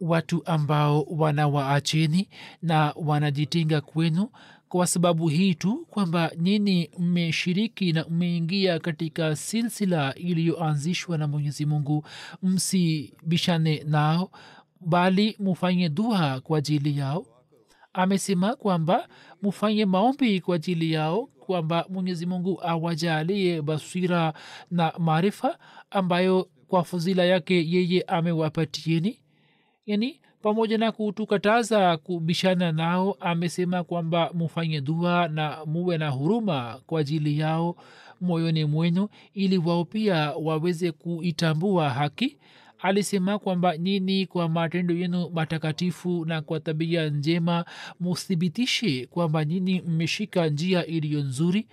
[0.00, 2.28] watu ambao wanawaacheni
[2.62, 4.28] na wanajitinga kwenu
[4.68, 12.04] kwa sababu hii tu kwamba nini mmeshiriki na mmeingia katika silsila iliyoanzishwa na mwenyezi mungu.
[12.42, 14.30] Msibishane nao
[14.80, 17.26] bali mufanye dua kwa ajili yao.
[17.92, 19.08] Amesema kwamba
[19.42, 24.32] mufanye maombi kwa ajili yao kwamba mwenyezi mungu awajalie basira
[24.70, 25.58] na maarifa
[25.90, 29.20] ambayo kwa fuzila yake yeye amewapatieni
[29.86, 37.00] yani pamoja na kutukataza kubishana nao amesema kwamba mufanye dua na muwe na huruma kwa
[37.00, 37.76] ajili yao
[38.20, 42.36] moyoni mwenu ili wao pia waweze kuitambua haki.
[42.78, 47.64] Alisema kwamba nyini kwa matendo yenu matakatifu na kwa tabia njema
[48.00, 51.66] muthibitishe kwamba nyini mmeshika njia iliyo nzuri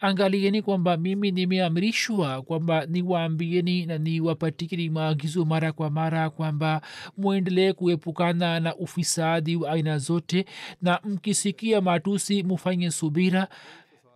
[0.00, 6.80] angalieni kwamba mimi nimeamrishwa kwamba niwaambieni na niwapatieni maagizo mara kwa mara kwamba
[7.18, 10.44] mwendelee kuepukana na ufisadi wa aina zote
[10.82, 13.48] na mkisikia matusi mufanye subira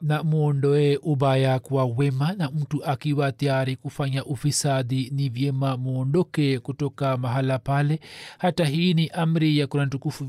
[0.02, 7.16] na mwondoe ubaya kwa wema na mtu akiwa tayari kufanya ufisadi ni vyema mwondoke kutoka
[7.16, 8.00] mahala pale.
[8.38, 10.28] Hata hii ni amri ya kurani tukufu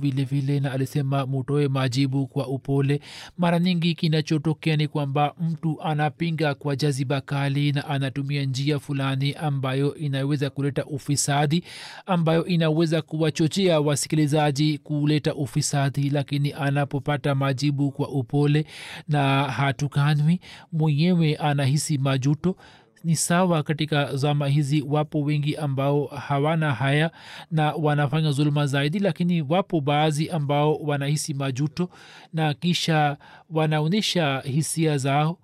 [0.62, 2.99] na alisema mutoe majibu kwa upole.
[3.38, 9.95] Mara nyingi kinachotokea ni kwamba mtu anapinga kwa jaziba kali na anatumia njia fulani ambayo
[9.95, 11.63] inaweza kuleta ufisadi
[12.05, 18.65] ambayo inaweza kuwachochea wasikilizaji kuleta ufisadi lakini anapopata majibu kwa upole
[19.08, 20.39] na hatukanwi
[20.72, 22.56] mwenyewe anahisi majuto.
[23.04, 27.12] Ni sawa katika zama hizi wapo wengi ambao hawana haya
[27.52, 31.89] na wanafanya zuluma zaidi lakini wapo baadhi ambao wanahisi majuto
[32.34, 33.17] na kisha
[33.50, 35.38] wanaonyesha hisia zao.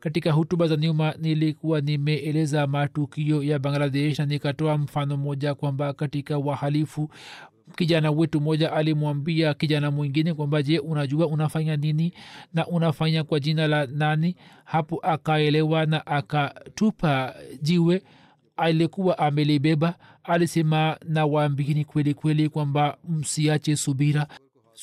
[0.00, 6.38] Katika hutuba za nyuma nilikuwa nimeeleza matukio ya bangladesh na nikatoa mfano moja kwamba katika
[6.38, 7.10] wahalifu
[7.76, 12.12] kijana wetu moja alimwambia kijana mwingine kwamba je unajua unafanya nini
[12.54, 14.36] na unafanya kwa jina la nani?
[14.64, 18.02] Hapo akaelewa na akatupa jiwe
[18.56, 19.94] alikuwa amelibeba.
[20.24, 24.26] Alisema na waambieni kweli kweli kwamba msiache subira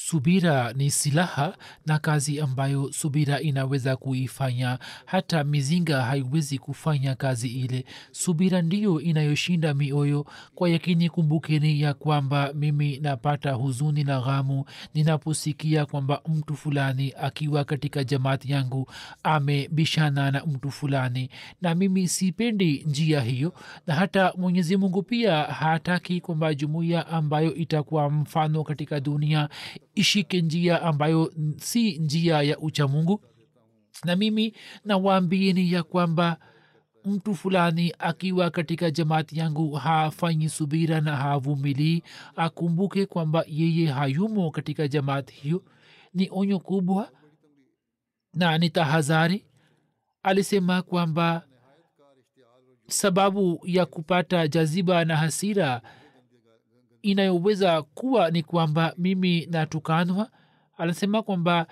[0.10, 4.80] subira ni silaha na kazi ambayo subira inaweza kuifanya.
[5.06, 7.86] Hata mizinga haiwezi kufanya kazi ile.
[8.12, 10.26] Subira ndiyo inayoshinda mioyo.
[10.56, 17.64] Kwa yakini kumbukeni ya kwamba mimi napata huzuni na ghamu ninaposikia kwamba mtu fulani akiwa
[17.64, 18.92] katika jamaati yangu
[19.24, 21.30] amebishana na mtu fulani.
[21.62, 23.54] Na mimi sipendi njia hiyo.
[23.88, 29.50] Na hata mwenyezi mungu pia hataki kwamba jumuiya ambayo itakuwa mfano katika dunia
[29.96, 33.22] ishike njia ambayo si njia ya uchamungu
[34.04, 34.54] na mimi
[34.86, 36.38] nawaambieni ya kwamba
[37.06, 42.04] mtu fulani akiwa katika jamaati yangu hafanyi subira na havumilii
[42.36, 45.64] akumbuke kwamba yeye hayumo katika jamaati hiyo.
[46.14, 47.12] Ni onyo kubwa
[48.34, 49.46] na ni tahadhari.
[50.24, 51.46] Alisema kwamba
[52.88, 55.82] sababu ya kupata jaziba na hasira
[57.12, 60.30] inayoweza kuwa ni kwamba mimi natukanwa
[60.78, 61.68] anasema kwamba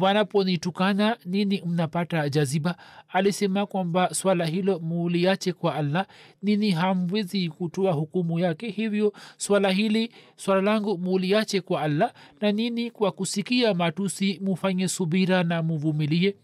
[0.00, 2.76] wanaponitukana nini mnapata jaziba?
[3.08, 6.06] Alisema kwamba swala hilo muuliache kwa allah
[6.42, 8.70] nini hamwezi kutoa hukumu yake?
[8.70, 15.42] Hivyo swala hili swala langu muuliache kwa allah na nini kwa kusikia matusi mufanye subira
[15.44, 16.36] na muvumilie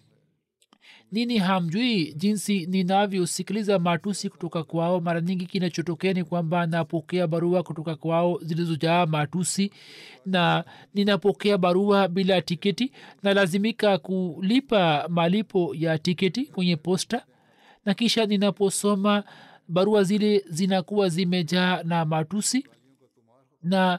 [1.12, 5.00] nini hamjui jinsi ninavyosikiliza matusi kutoka kwao?
[5.00, 9.72] Mara nyingi kinachotokea ni kwamba napokea barua kutoka kwao zilizojaa matusi
[10.26, 12.92] na ninapokea barua bila tiketi
[13.22, 17.24] nalazimika kulipa malipo ya tiketi kwenye posta.
[17.84, 19.24] Na kisha ninaposoma
[19.68, 22.66] barua zile zinakuwa zimejaa na matusi.
[23.62, 23.98] Na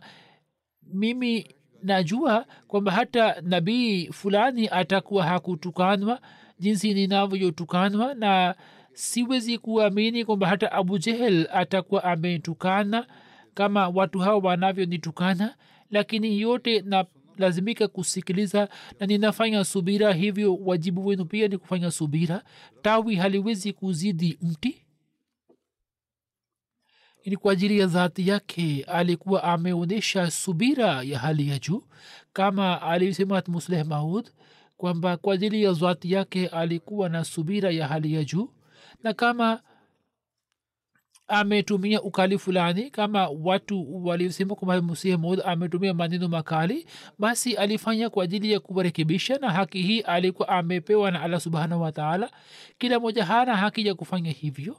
[0.93, 1.47] mimi
[1.83, 6.19] najua kwamba hata nabii fulani atakuwa hakutukanwa
[6.59, 8.55] jinsi ninavyotukanwa na
[8.93, 13.07] siwezi kuamini kwamba hata abu jehel atakuwa ametukana
[13.53, 15.55] kama watu hao wanavyonitukana
[15.91, 17.05] lakini yote na
[17.37, 22.43] lazimika kusikiliza na ninafanya subira hivyo wajibu wenu pia ni kufanya subira.
[22.81, 24.85] Tawi haliwezi kuzidi mti.
[27.25, 31.83] Ni kwa ajili ya dhati yake alikuwa ameonyesha subira ya hali ya juu
[32.33, 34.29] kama alisema musleh maud
[34.77, 38.49] kwamba kwa ajili ya zati yake alikuwa na subira ya hali ya juu
[39.03, 39.61] na kama
[41.27, 46.87] ametumia ukali fulani kama watu walisema kwamba msihi mod ametumia maneno makali
[47.19, 52.31] basi alifanya kwa ajili ya kuwarekebisha na haki hii alikuwa amepewa na allah subhanahu wataala
[52.77, 54.77] kila moja hana haki ya kufanya hivyo.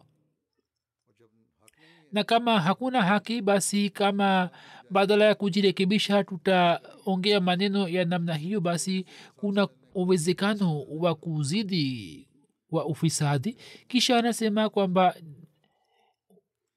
[2.13, 4.51] Na kama hakuna haki basi kama
[4.91, 9.05] badala ya kujirekebisha tutaongea maneno ya namna hiyo basi
[9.37, 12.29] kuna uwezekano wa kuzidi
[12.71, 13.57] wa ufisadi.
[13.89, 15.15] Kisha anasema kwamba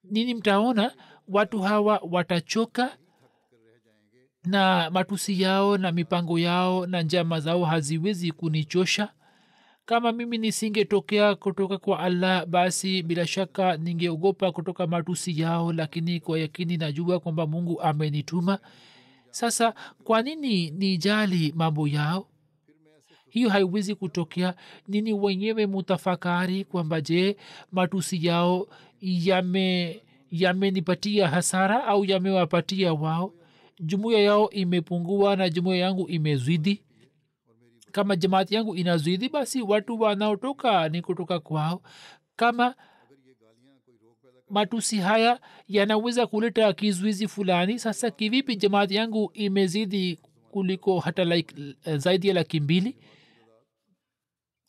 [0.04, 0.92] nini mtaona?
[1.28, 2.98] Watu hawa watachoka
[4.46, 9.14] na matusi yao na mipango yao na njama zao haziwezi kunichosha.
[9.86, 16.40] Kama mimi nisingetokea kutoka kwa allah basi bila shaka ningeogopa kutoka matusi yao lakini kwa
[16.40, 18.60] yakini najua kwamba mungu amenituma.
[19.30, 22.28] Sasa kwa nini nijali mambo yao
[23.32, 24.54] hiyo haiwezi kutokea.
[24.88, 27.38] Nini wenyewe mutafakari kwamba je
[27.72, 28.68] matusi yao
[29.02, 30.02] yame
[30.32, 33.34] yamenipatia hasara au yamewapatia wao?
[33.80, 36.82] Jumuiya yao imepungua na jumuiya yangu imezwidi
[37.92, 41.82] kama jamaati yangu inazwidi basi watu wanaotoka ni kutoka kwao.
[42.36, 42.76] Kama
[44.50, 50.20] matusi haya yanaweza kuleta kizuizi fulani sasa kivipi jamaati yangu imezidi
[50.52, 51.56] kuliko hata like,
[51.98, 52.96] zaidi ya laki mbili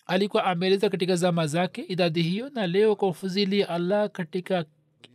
[0.06, 4.64] alikuwa ameeleza katika zama zake idadi hiyo na leo kwa ufuzili allah katika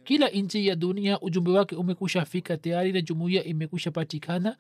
[0.04, 4.58] kila nchi ya dunia ujumbe wake umekusha fika tayari na jumuiya imekusha patikana.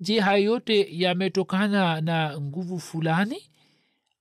[0.00, 3.42] Je hayo yote yametokana na nguvu fulani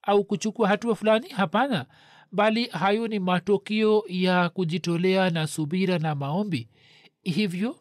[0.03, 1.29] au kuchukua hatua fulani?
[1.29, 1.85] Hapana
[2.31, 6.69] bali hayo ni matokeo ya kujitolea na subira na maombi.
[7.23, 7.75] Hivyo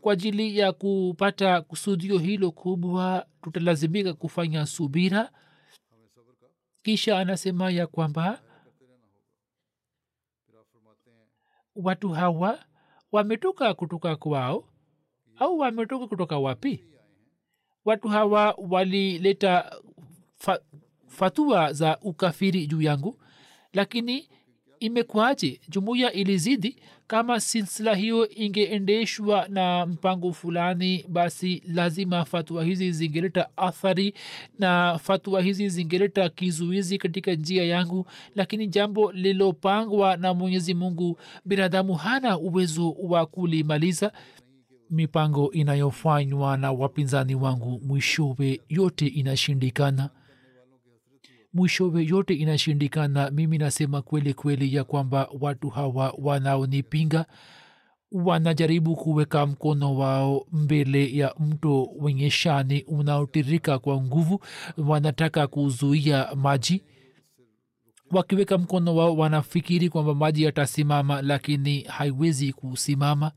[0.00, 5.30] kwa ajili ya kupata kusudio hilo kubwa tutalazimika kufanya subira
[6.86, 8.42] kisha anasema ya kwamba
[11.76, 12.64] watu hawa
[13.12, 14.68] wametoka kutoka kwao
[15.36, 16.84] au wametoka kutoka wapi?
[17.84, 19.80] Watu hawa walileta
[20.36, 20.60] fa,
[21.06, 23.20] fatua za ukafiri juu yangu
[23.72, 24.28] lakini
[24.80, 33.48] imekuaje jumuiya ilizidi kama silsila hiyo ingeendeshwa na mpango fulani basi lazima fatua hizi zingeleta
[33.56, 34.14] athari
[34.58, 38.06] na fatua hizi zingeleta kizuizi katika njia yangu.
[38.34, 44.12] Lakini jambo lilopangwa na mwenyezi mungu binadamu hana uwezo wa kulimaliza.
[44.90, 50.10] Mipango inayofanywa na wapinzani wangu mwishowe yote inashindikana
[51.60, 53.30] mwishowe yote inashindikana.
[53.30, 57.26] Mimi nasema kweli kweli ya kwamba watu hawa wanaonipinga
[58.12, 64.40] wanajaribu kuweka mkono wao mbele ya mto wenye shani unaotirika kwa nguvu.
[64.76, 66.82] Wanataka kuzuia maji.
[68.10, 73.32] Wakiweka mkono wao wanafikiri kwamba maji yatasimama lakini haiwezi kusimama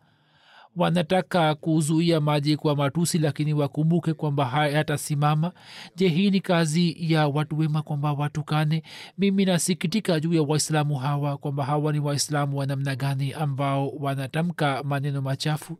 [0.76, 5.52] wanataka kuzuia maji kwa matusi lakini wakumbuke kwamba hayatasimama
[5.96, 8.84] je hii ni kazi ya watu wema kwamba watukane?
[9.18, 14.84] Mimi nasikitika juu ya waislamu hawa kwamba hawa ni waislamu wa namna gani ambao wanatamka
[14.84, 15.78] maneno machafu.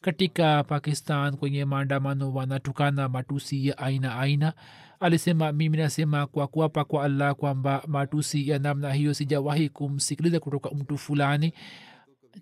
[0.00, 4.52] Katika pakistan kwenye maandamano wanatukana matusi ya aina aina.
[5.00, 10.70] Alisema mimi nasema kwa kuapa kwa allah kwamba matusi ya namna hiyo sijawahi kumsikiliza kutoka
[10.70, 11.52] mtu fulani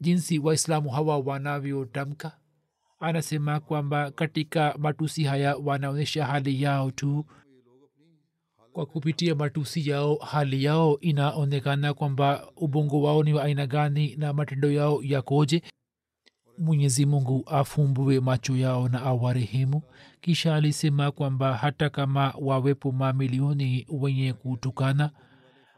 [0.00, 2.38] jinsi waislamu hawa wanavyotamka
[3.00, 7.24] anasema kwamba katika matusi haya wanaonyesha hali yao tu.
[8.72, 14.32] Kwa kupitia matusi yao hali yao inaonekana kwamba ubongo wao ni wa aina gani na
[14.32, 15.62] matendo yao yakoje.
[16.58, 19.82] Mwenyezi mungu afumbue macho yao na awarehemu.
[20.20, 25.10] Kisha alisema kwamba hata kama wawepo mamilioni wenye kutukana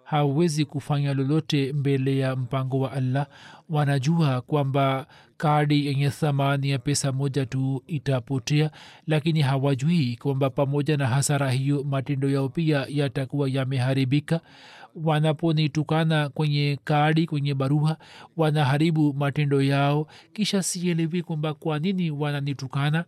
[0.06, 3.26] hawezi kufanya lolote mbele ya mpango wa allah.
[3.70, 8.70] Wanajua kwamba kadi yenye thamani ya pesa moja tu itapotea
[9.06, 14.40] lakini hawajui kwamba pamoja na hasara hiyo matendo yao pia yatakuwa yameharibika.
[15.04, 17.96] Wanaponitukana kwenye kadi kwenye barua
[18.36, 23.04] wanaharibu matendo yao kisha sielewi kwamba kwa nini wananitukana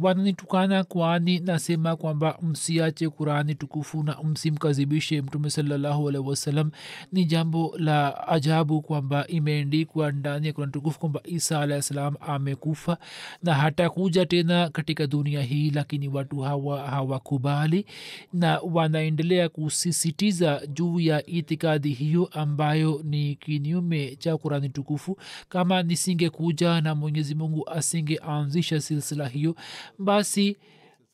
[0.00, 6.70] wananitukana kwani nasema kwamba msiache kurani tukufu na msimkazibishe mtume salallahu alaihi wasallam.
[7.12, 12.98] Ni jambo la ajabu kwamba imeendikwa ndani ya kurani tukufu kwamba isa alahi salam amekufa
[13.42, 17.86] na hatakuja tena katika dunia hii lakini watu hawa hawakubali
[18.32, 25.18] na wanaendelea kusisitiza juu ya itikadi hiyo ambayo ni kinyume cha kurani tukufu.
[25.48, 29.54] Kama nisingekuja na mwenyezi mungu asingeanzisha silsila hiyo
[29.98, 30.56] basi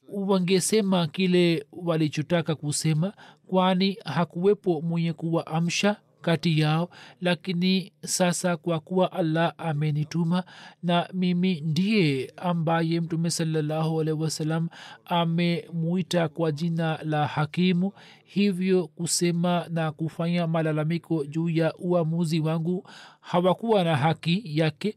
[0.08, 3.12] wangesema kile walichotaka kusema
[3.46, 6.88] kwani hakuwepo mwenye kuwaamsha kati yao.
[7.20, 10.44] Lakini sasa kwa kuwa allah amenituma
[10.82, 14.68] na mimi ndiye ambaye mtume salallahu alaihi wasalam
[15.04, 17.92] amemuita kwa jina la hakimu
[18.24, 22.88] hivyo kusema na kufanya malalamiko juu ya uamuzi wangu
[23.20, 24.96] hawakuwa na haki yake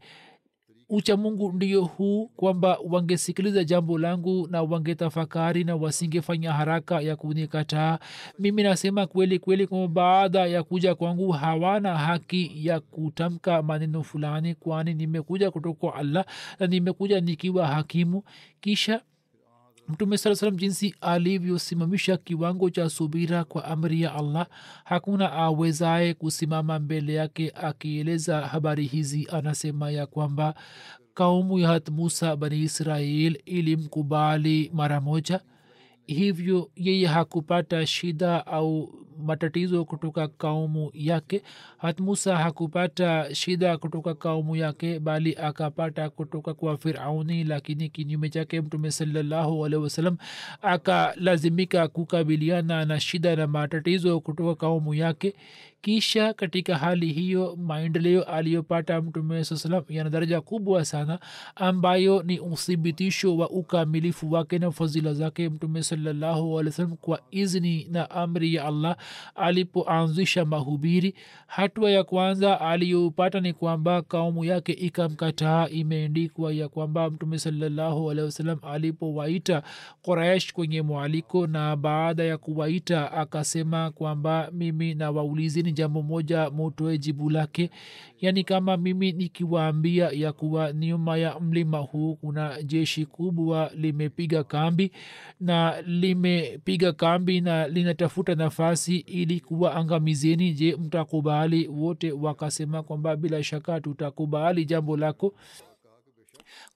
[0.90, 7.98] ucha mungu ndio huu kwamba wangesikiliza jambo langu na wangetafakari na wasingefanya haraka ya kunikataa
[8.38, 14.54] mimi nasema kweli kweli kwamba baada ya kuja kwangu hawana haki ya kutamka maneno fulani
[14.54, 16.24] kwani nimekuja kutoka allah
[16.58, 18.22] na nimekuja nikiwa hakimu.
[18.60, 19.00] Kisha
[19.90, 24.46] mtume saa salam jinsi alivyosimamisha kiwango cha subira kwa amri ya allah
[24.84, 29.28] hakuna awezaye kusimama mbele yake akieleza habari hizi.
[29.32, 30.54] Anasema ya kwamba
[31.14, 35.40] kaumu ya hat musa bani israel ilimkubali mara moja.
[36.06, 41.42] Hivyo yeye hakupata shida au matatizo kutoka kaumu yake.
[41.78, 48.60] Hat musa hakupata shida kutoka kaumu yake bali akapata kutoka kwa firauni lakini kinyume chake
[48.60, 50.16] mtume salallahu alehi wasalam
[50.62, 55.34] akalazimika kukabiliana na shida na matatizo kutoka kaumu yake.
[55.82, 61.18] Kisha katika hali hiyo maendeleo aliyopata mtume saa yana daraja kubwa sana
[61.56, 66.64] ambayo ni uthibitisho wa ukamilifu wake na fadhila zake mtume salallahu
[67.00, 68.96] kwa izni na amri ya allah
[69.34, 71.14] alipoanzisha mahubiri.
[71.46, 75.68] Hatua ya kwanza aliyopata ni kwamba kaumu yake ikamkataa.
[75.68, 79.62] Imeendikwa ya kwamba mtume salallahu alehi wasalam alipowaita
[80.02, 86.98] quraish kwenye mwaliko na baada ya kuwaita akasema kwamba mimi na waulizini jambo moja mutoe
[86.98, 87.70] jibu lake
[88.20, 94.92] yaani kama mimi nikiwaambia ya kuwa nyuma ya mlima huu kuna jeshi kubwa limepiga kambi
[95.40, 101.68] na limepiga kambi na linatafuta nafasi ili kuwaangamizeni je mtakubali?
[101.68, 105.34] Wote wakasema kwamba bila shaka tutakubali jambo lako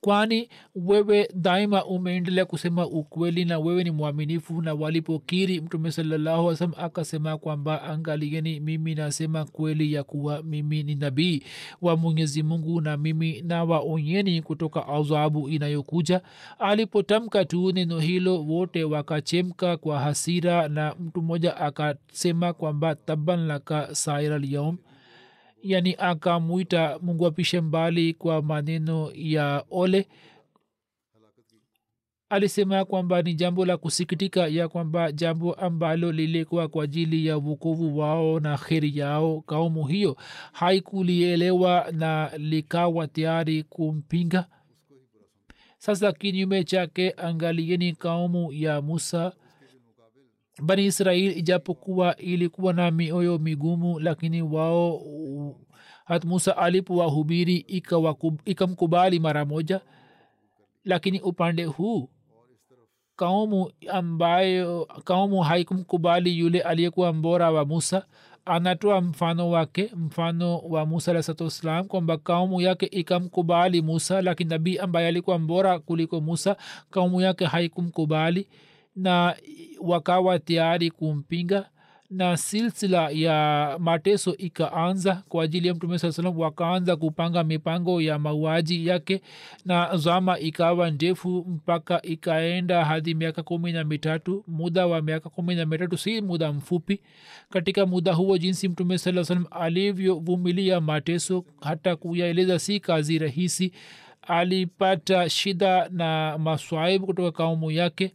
[0.01, 6.73] kwani wewe daima umeendelea kusema ukweli na wewe ni mwaminifu na walipokiri mtume salallahu salam
[6.77, 11.43] akasema kwamba angalieni mimi nasema kweli ya kuwa mimi ni nabii
[11.81, 16.21] wa mwenyezi mungu na mimi nawaonyeni kutoka adhabu inayokuja?
[16.59, 23.95] Alipotamka tu neno hilo wote wakachemka kwa hasira na mtu mmoja akasema kwamba taban laka
[23.95, 24.39] saira
[25.65, 30.07] yani akamwita mungu apishe mbali kwa maneno ya ole.
[32.29, 37.97] Alisema kwamba ni jambo la kusikitika ya kwamba jambo ambalo lilikuwa kwa ajili ya vukovu
[37.97, 40.17] wao na kheri yao kaumu hiyo
[40.51, 44.47] haikulielewa na likawa tayari kumpinga.
[45.77, 49.33] Sasa kinyume chake angalieni kaumu ya musa
[50.61, 55.01] bani israel ijapokuwa ilikuwa na mioyo migumu lakini wao
[56.05, 57.55] hat musa alipowahubiri
[58.45, 59.81] ikamkubali mara moja.
[60.85, 62.09] Lakini upande huu
[63.15, 68.05] kaumu ambayo kaumu haikumkubali yule aliyekuwa mbora wa musa.
[68.45, 74.49] Anatoa mfano wake mfano wa musa alah satu wassalam kwamba kaumu yake ikamkubali musa lakini
[74.49, 76.55] nabii ambaye alikuwa mbora kuliko musa
[76.91, 78.47] kaumu yake haikumkubali
[78.95, 79.35] na
[79.81, 81.69] wakawa tayari kumpinga
[82.09, 88.19] na silsila ya mateso ikaanza kwa ajili ya mtume saa salam wakaanza kupanga mipango ya
[88.19, 89.21] mauaji yake
[89.65, 94.43] na zama ikawa ndefu mpaka ikaenda hadi miaka kumi na mitatu.
[94.47, 97.01] Muda wa miaka kumi na mitatu si muda mfupi.
[97.49, 103.71] Katika muda huo jinsi mtume saa salam alivyovumilia mateso hata kuyaeleza si kazi rahisi
[104.27, 108.11] alipata shida na maswaibu kutoka kaumu yake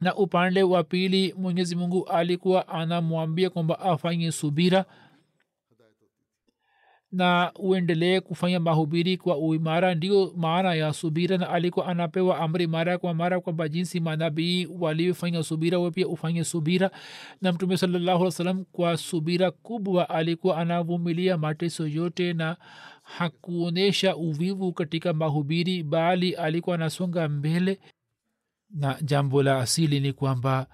[0.00, 4.84] na upande wa pili mwenyezi mungu alikuwa anamwambia kwamba afanye subira
[7.12, 9.94] na uendelee kufanya mahubiri kwa uimara.
[9.94, 15.42] Ndio maana ya subira na alikuwa anapewa amri mara kwa mara kwamba jinsi manabii waliofanya
[15.42, 16.90] subira we pia ufanye subira.
[17.42, 22.56] Na mtume salallahu alih salam kwa subira kubwa alikuwa anavumilia mateso yote na
[23.02, 27.80] hakuonyesha uvivu katika mahubiri bali alikuwa anasonga mbele
[28.70, 30.66] na jambo la asili ni kwamba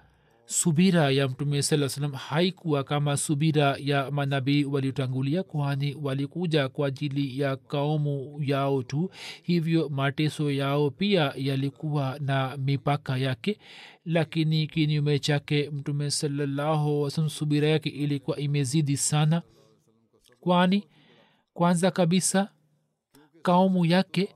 [0.47, 7.40] subira ya mtume saa salam haikuwa kama subira ya manabii waliotangulia kwani walikuja kwa ajili
[7.40, 9.11] ya kaumu yao tu.
[9.42, 13.59] Hivyo mateso yao pia yalikuwa na mipaka yake.
[14.05, 19.42] Lakini kinyume chake mtume salallahu salam subira yake ilikuwa imezidi sana.
[20.40, 20.84] Kwani
[21.55, 22.49] kwanza kabisa
[23.42, 24.34] kaumu yake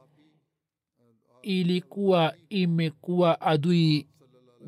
[1.42, 4.06] ilikuwa imekuwa adui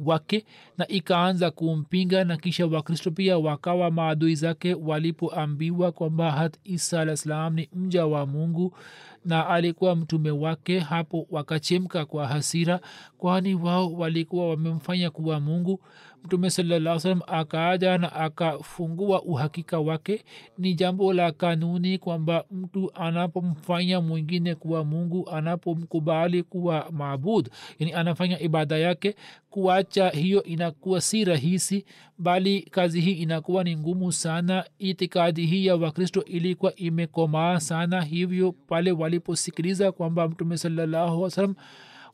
[0.04, 0.44] wake
[0.78, 7.16] na ikaanza kumpinga na kisha wakristo pia wakawa maadui zake walipoambiwa kwamba hat isa alah
[7.16, 8.76] salam ni mja wa mungu
[9.24, 12.80] na alikuwa mtume wake hapo wakachemka kwa hasira
[13.18, 15.80] kwani wao walikuwa wamemfanya kuwa mungu
[16.24, 20.24] mtume salaa salam akaaja na akafungua uhakika wake.
[20.58, 27.48] Ni jambo la kanuni kwamba mtu anapomfanya mwingine kuwa mungu anapomkubali kuwa maabud
[27.78, 29.14] yani anafanya ibada yake
[29.50, 31.84] kuacha hiyo inakuwa si rahisi
[32.18, 34.64] bali kazi hii inakuwa ni ngumu sana.
[34.78, 41.54] Itikadi hii ya wakristo ilikuwa imekomaa sana hivyo pale waliposikiliza kwamba mtume salallahu salam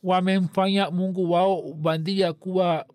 [0.02, 2.86] wamemfanya mungu wao bandia kuwa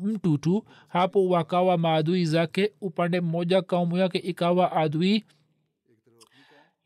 [0.00, 5.24] mtu tu hapo wakawa maadui zake upande mmoja kaumu yake ikawa adui.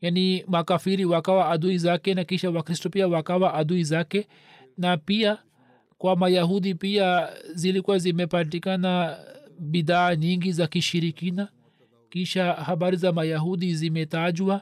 [0.01, 4.27] Yani makafiri wakawa adui zake na kisha wakristo pia wakawa adui zake.
[4.77, 5.37] Na pia
[5.97, 9.17] kwa mayahudi pia zilikuwa zimepatikana
[9.59, 11.47] bidhaa nyingi za kishirikina.
[12.09, 14.61] Kisha habari za mayahudi zimetajwa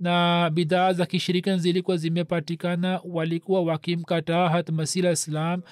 [0.00, 3.00] na bidhaa za kishirikina zilikuwa zimepatikana.
[3.04, 5.62] Walikuwa wakimkataa hat masih islam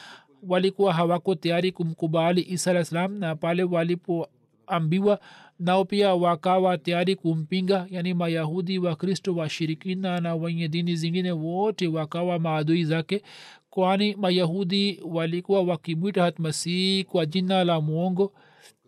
[0.49, 5.21] walikuwa hawako tayari kumkubali isa alah salam na pale walipoambiwa
[5.59, 12.39] nao pia wakawa tayari kumpinga yani mayahudi wakristo washirikina na wenye dini zingine wote wakawa
[12.39, 13.23] maadui zake
[13.71, 18.33] kwani mayahudi walikuwa wakimwita hatmasihi kwa jina la mwongo.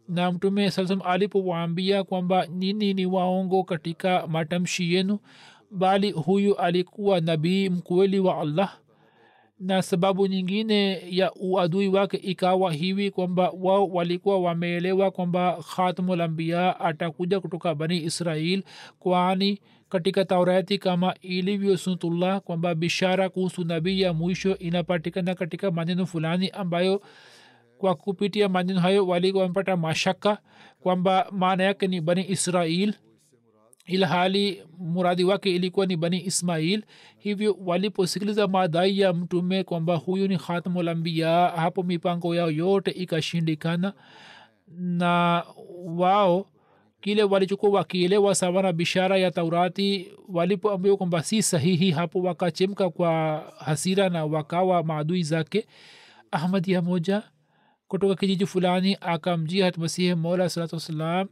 [0.09, 5.18] Na mtume saa alipowaambia kwamba nini ni waongo katika matamshi yenu
[5.70, 8.78] bali huyu alikuwa nabii mkweli wa allah
[9.64, 17.40] na sababu nyingine ya uadui wake ikawa hivi kwamba wao walikuwa wameelewa kwamba khatmulambia atakuja
[17.40, 18.62] kutoka bani israel
[18.98, 26.06] kwani katika taurati kama ilivyo sunatullah kwamba bishara kuhusu nabii ya mwisho inapatikana katika maneno
[26.06, 27.02] fulani ambayo
[27.78, 30.38] kwa kupitia maneno hayo walikuwa wamepata mashaka
[30.80, 32.94] kwamba maana yake ni bani israel
[33.87, 36.82] ilhali muradi wake ilikuwa ni bani ismail.
[37.18, 43.93] Hivyo waliposikiliza madai ya mtume kwamba huyu ni khatmulambiya hapo mipango yao yote ikashindikana
[44.78, 45.45] na
[45.85, 46.47] wao
[47.01, 53.43] kile walichokuwa wakielewa sawa na bishara ya taurati walipoambiwa kwamba si sahihi hapo wakachemka kwa
[53.59, 55.66] hasira na wakawa maadui zake.
[56.30, 57.22] Ahmadia moja
[57.89, 61.28] kutoka kijiji fulani akamjia hatmasihi mola salatu wassalam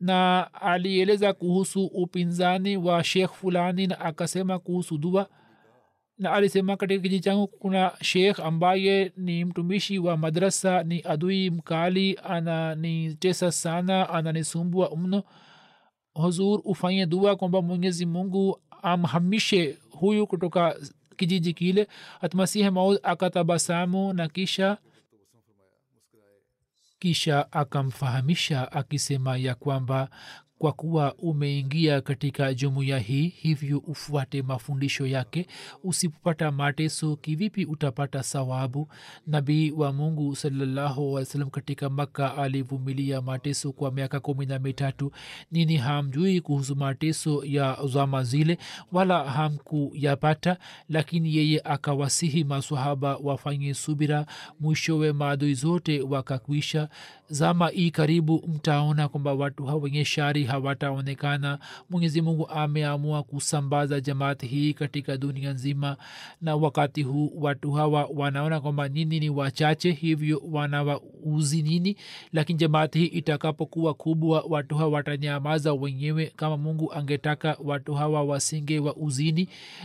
[0.00, 5.28] na alieleza kuhusu upinzani wa shekh fulani na akasema kuhusu dua.
[6.18, 12.18] Na alisema katika kijiji changu kuna shekh ambaye ni mtumishi wa madrasa ni adui mkali
[12.24, 15.22] ananitesa sana ananisumbua mno.
[16.14, 20.76] Huzur ufanye dua kwamba mwenyezi mungu amhamishe huyu kutoka
[21.16, 21.88] kijiji kile.
[22.20, 24.78] Hatmasihe maud akatabasamu na kisha
[27.00, 30.08] kisha akamfahamisha akisema ya kwamba
[30.60, 35.46] kwa kuwa umeingia katika jumuiya hii hivyo ufuate mafundisho yake.
[35.84, 38.88] Usipopata mateso kivipi utapata sawabu
[39.26, 45.12] nabii wa mungu sallahualwasalam katika makka alivumilia mateso kwa miaka kumi na mitatu.
[45.50, 48.58] Nini hamjui kuhusu mateso ya zama zile?
[48.92, 50.56] Wala hamkuyapata
[50.88, 54.26] lakini yeye akawasihi masahaba wafanye subira.
[54.60, 56.88] Mwishowe maadui zote wakakwisha
[57.30, 61.58] zama hii karibu mtaona kwamba watu hawa wenye shari hawataonekana.
[61.90, 65.96] Mwenyezi mungu ameamua kusambaza jamaati hii katika dunia nzima.
[66.42, 71.96] Na wakati huu watu hawa wanaona kwamba nini ni wachache hivyo wanawauzi nini?
[72.32, 76.32] Lakini jamaati hii itakapokuwa kubwa watu hawa watanyamaza wenyewe.
[76.36, 78.94] Kama mungu angetaka watu hawa wasinge wa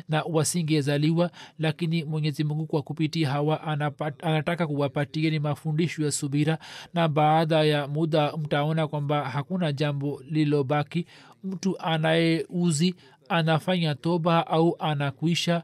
[0.09, 6.57] na wasingezaliwa lakini mwenyezi mungu kwa kupitia hawa anapat, anataka kuwapatieni mafundisho ya subira.
[6.93, 11.05] Na baada ya muda mtaona kwamba hakuna jambo lilobaki
[11.43, 12.95] mtu anayeuzi
[13.29, 15.63] anafanya toba au anakwisha.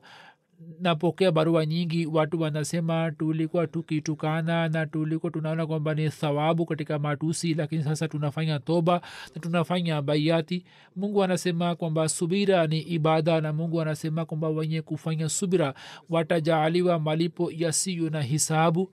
[0.80, 7.54] Napokea barua nyingi watu wanasema tulikuwa tukitukana na tulikuwa tunaona kwamba ni thawabu katika matusi
[7.54, 9.02] lakini sasa tunafanya toba
[9.36, 10.66] na tunafanya baiati
[10.96, 15.74] mungu anasema kwamba subira ni ibada na mungu anasema kwamba wenye kufanya subira
[16.10, 18.92] watajaaliwa malipo yasiyo na hisabu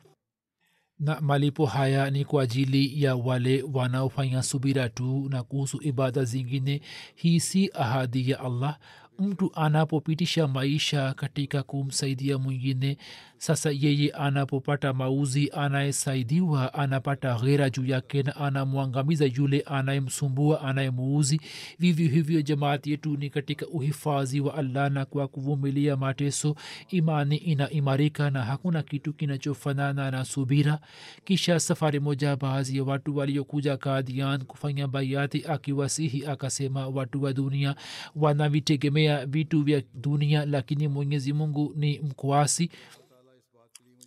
[1.01, 6.81] na malipo haya ni kwa ajili ya wale wanaofanya subira tu na kuhusu ibada zingine.
[7.15, 8.79] Hii si ahadi ya allah.
[9.19, 12.99] Mtu anapopitisha maisha katika kumsaidia mwingine
[13.39, 21.41] sasa yeye anapopata mauzi anayesaidiwa anapata ghera juu yake na anamwangamiza yule anayemsumbua anayemuuzi.
[21.79, 26.55] Vivyo hivyo jamaati yetu ni katika uhifadhi wa allah na kwa kuvumilia mateso.
[26.89, 30.79] Imani inaimarika na hakuna kitu kinachofanana na subira.
[31.25, 37.75] Kisha safari moja baadhi ya watu waliokuja kadian kufanya baiati akiwasihi akasema watu wa dunia
[38.17, 42.71] wanavitegemea vitu vya dunia lakini mwenyezi mungu ni mkwasi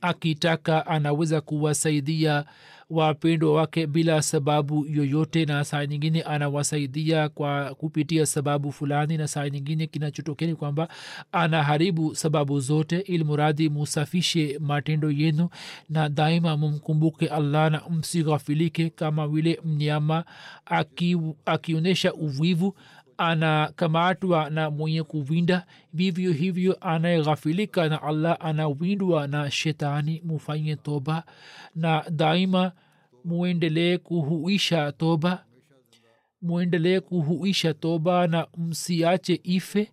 [0.01, 2.45] akitaka anaweza kuwasaidia
[2.89, 9.49] wapendwa wake bila sababu yoyote na saa nyingine anawasaidia kwa kupitia sababu fulani na saa
[9.49, 10.87] nyingine kinachotokea ni kwamba
[11.31, 15.49] anaharibu sababu zote ili muradi musafishe matendo yenu
[15.89, 20.23] na daima mumkumbuke allah na msighafilike kama vile mnyama
[21.45, 22.75] akionyesha aki uvivu
[23.21, 30.21] anakamatwa na mwenye kuwinda vivyo hivyo anayeghafilika na allah anawindwa na shetani.
[30.25, 31.23] Mufanye toba
[31.75, 32.71] na daima
[33.25, 35.45] muendelee kuhuisha toba
[36.41, 39.91] muendelee kuhuisha toba na msiache ife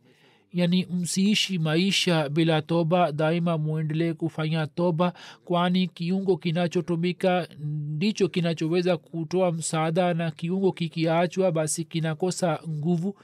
[0.52, 5.12] yani msiishi maisha bila toba daima mwendelee kufanya toba
[5.44, 13.18] kwani kiungo kinachotumika ndicho kinachoweza kutoa msaada na kiungo kikiachwa basi kinakosa nguvu.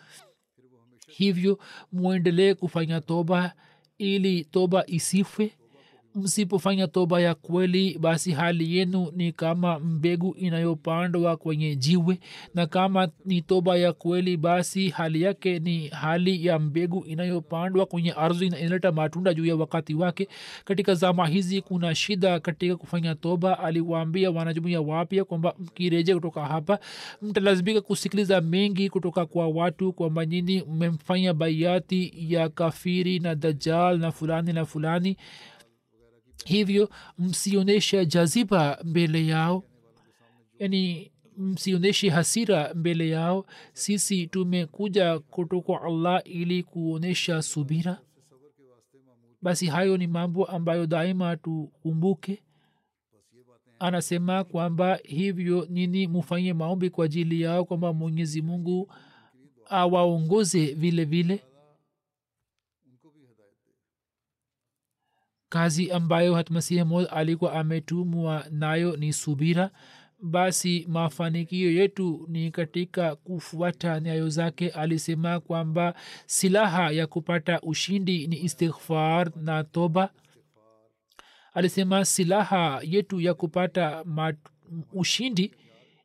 [1.08, 1.58] Hivyo
[1.92, 3.52] mwendelee kufanya toba
[3.98, 5.50] ili toba isifwe
[6.14, 12.18] msipofanya toba ya kweli basi hali yenu ni kama mbegu inayopandwa kwenye jiwe
[12.54, 18.12] na kama ni toba ya kweli basi hali yake ni hali ya mbegu inayopandwa kwenye
[18.12, 20.28] ardhi na inaleta matunda juu ya wakati wake.
[20.64, 26.78] Katika zama hizi kuna shida katika kufanya toba aliwaambia wanajumuia wapya kwamba mkireje kutoka hapa
[27.22, 34.12] mtalazimika kusikiliza mengi kutoka kwa watu kwamba nyini mmemfanya baiati ya kafiri na dajal na
[34.12, 35.16] fulani na fulani
[36.44, 39.64] hivyo msionyeshe jaziba mbele yao.
[40.58, 43.46] Yani msionyeshe hasira mbele yao.
[43.72, 48.00] Sisi tumekuja kutoka allah ili kuonyesha subira.
[49.42, 52.42] Basi hayo ni mambo ambayo daima tukumbuke.
[53.78, 58.92] Anasema kwamba hivyo nini mufanye maombi kwa ajili yao kwamba mwenyezi mungu
[59.68, 61.40] awaongoze vile vile
[65.54, 69.70] kazi ambayo hatmasihi mod alikuwa ametumwa nayo ni subira
[70.22, 75.94] basi mafanikio yetu ni katika kufuata nyayo zake alisema kwamba
[76.26, 80.10] silaha ya kupata ushindi ni istighfar na toba.
[81.52, 84.04] Alisema silaha yetu ya kupata
[84.92, 85.52] ushindi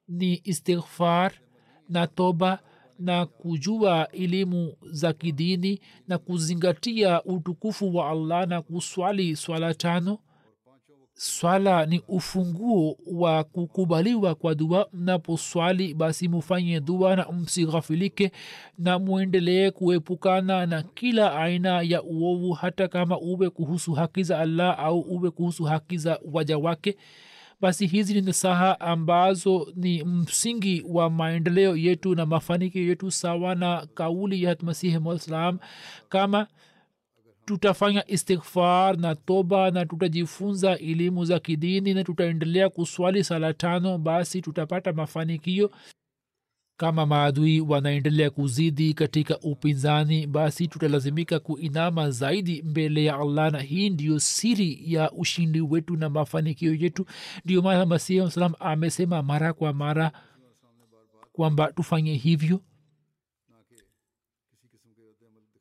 [0.07, 1.31] ni istighfar
[1.89, 2.59] na toba
[2.99, 10.19] na kujua elimu za kidini na kuzingatia utukufu wa allah na kuswali swala tano.
[11.13, 14.89] Swala ni ufunguo wa kukubaliwa kwa dua.
[14.93, 18.31] Mnaposwali basi mufanye dua na msighafilike
[18.77, 24.79] na mwendelee kuepukana na kila aina ya uovu hata kama uwe kuhusu haki za allah
[24.79, 26.97] au uwe kuhusu haki za waja wake
[27.61, 33.87] basi hizi ni nasaha ambazo ni msingi wa maendeleo yetu na mafanikio yetu sawa na
[33.93, 35.59] kauli ya masihi msalam
[36.09, 36.47] kama
[37.45, 44.41] tutafanya istighfar na toba na tutajifunza elimu za kidini na tutaendelea kuswali sala tano basi
[44.41, 45.71] tutapata mafanikio
[46.79, 53.89] kama maadui wanaendelea kuzidi katika upinzani basi tutalazimika kuinama zaidi mbele ya allah na hii
[53.89, 57.05] ndiyo siri ya ushindi wetu na mafanikio yetu.
[57.45, 60.11] Ndio maana masihi salam amesema mara kwa mara
[61.33, 62.61] kwamba tufanye hivyo.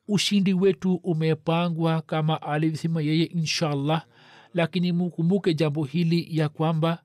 [0.07, 4.05] Ushindi wetu umepangwa kama alivyosema yeye inshallah
[4.53, 7.03] lakini mukumbuke jambo hili ya kwamba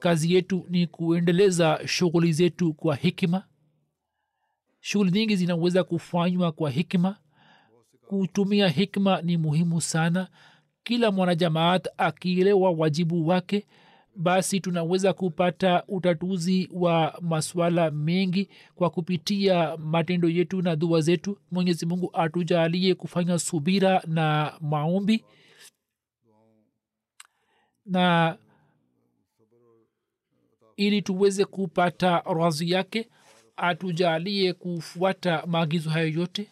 [0.00, 3.44] kazi yetu ni kuendeleza shughuli zetu kwa hikima
[4.80, 7.16] shughuli nyingi zinaweza kufanywa kwa hikma
[8.08, 10.28] kutumia hikma ni muhimu sana.
[10.82, 13.66] Kila mwanajamaat akielewa wajibu wake
[14.16, 21.38] basi tunaweza kupata utatuzi wa maswala mengi kwa kupitia matendo yetu na dua zetu.
[21.50, 25.24] Mwenyezi mungu atujalie kufanya subira na maombi.
[27.86, 28.36] Na
[30.77, 33.09] ili tuweze kupata razi yake
[33.57, 36.51] atujalie kufuata maagizo hayo yote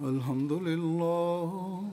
[0.00, 1.92] الحمد لله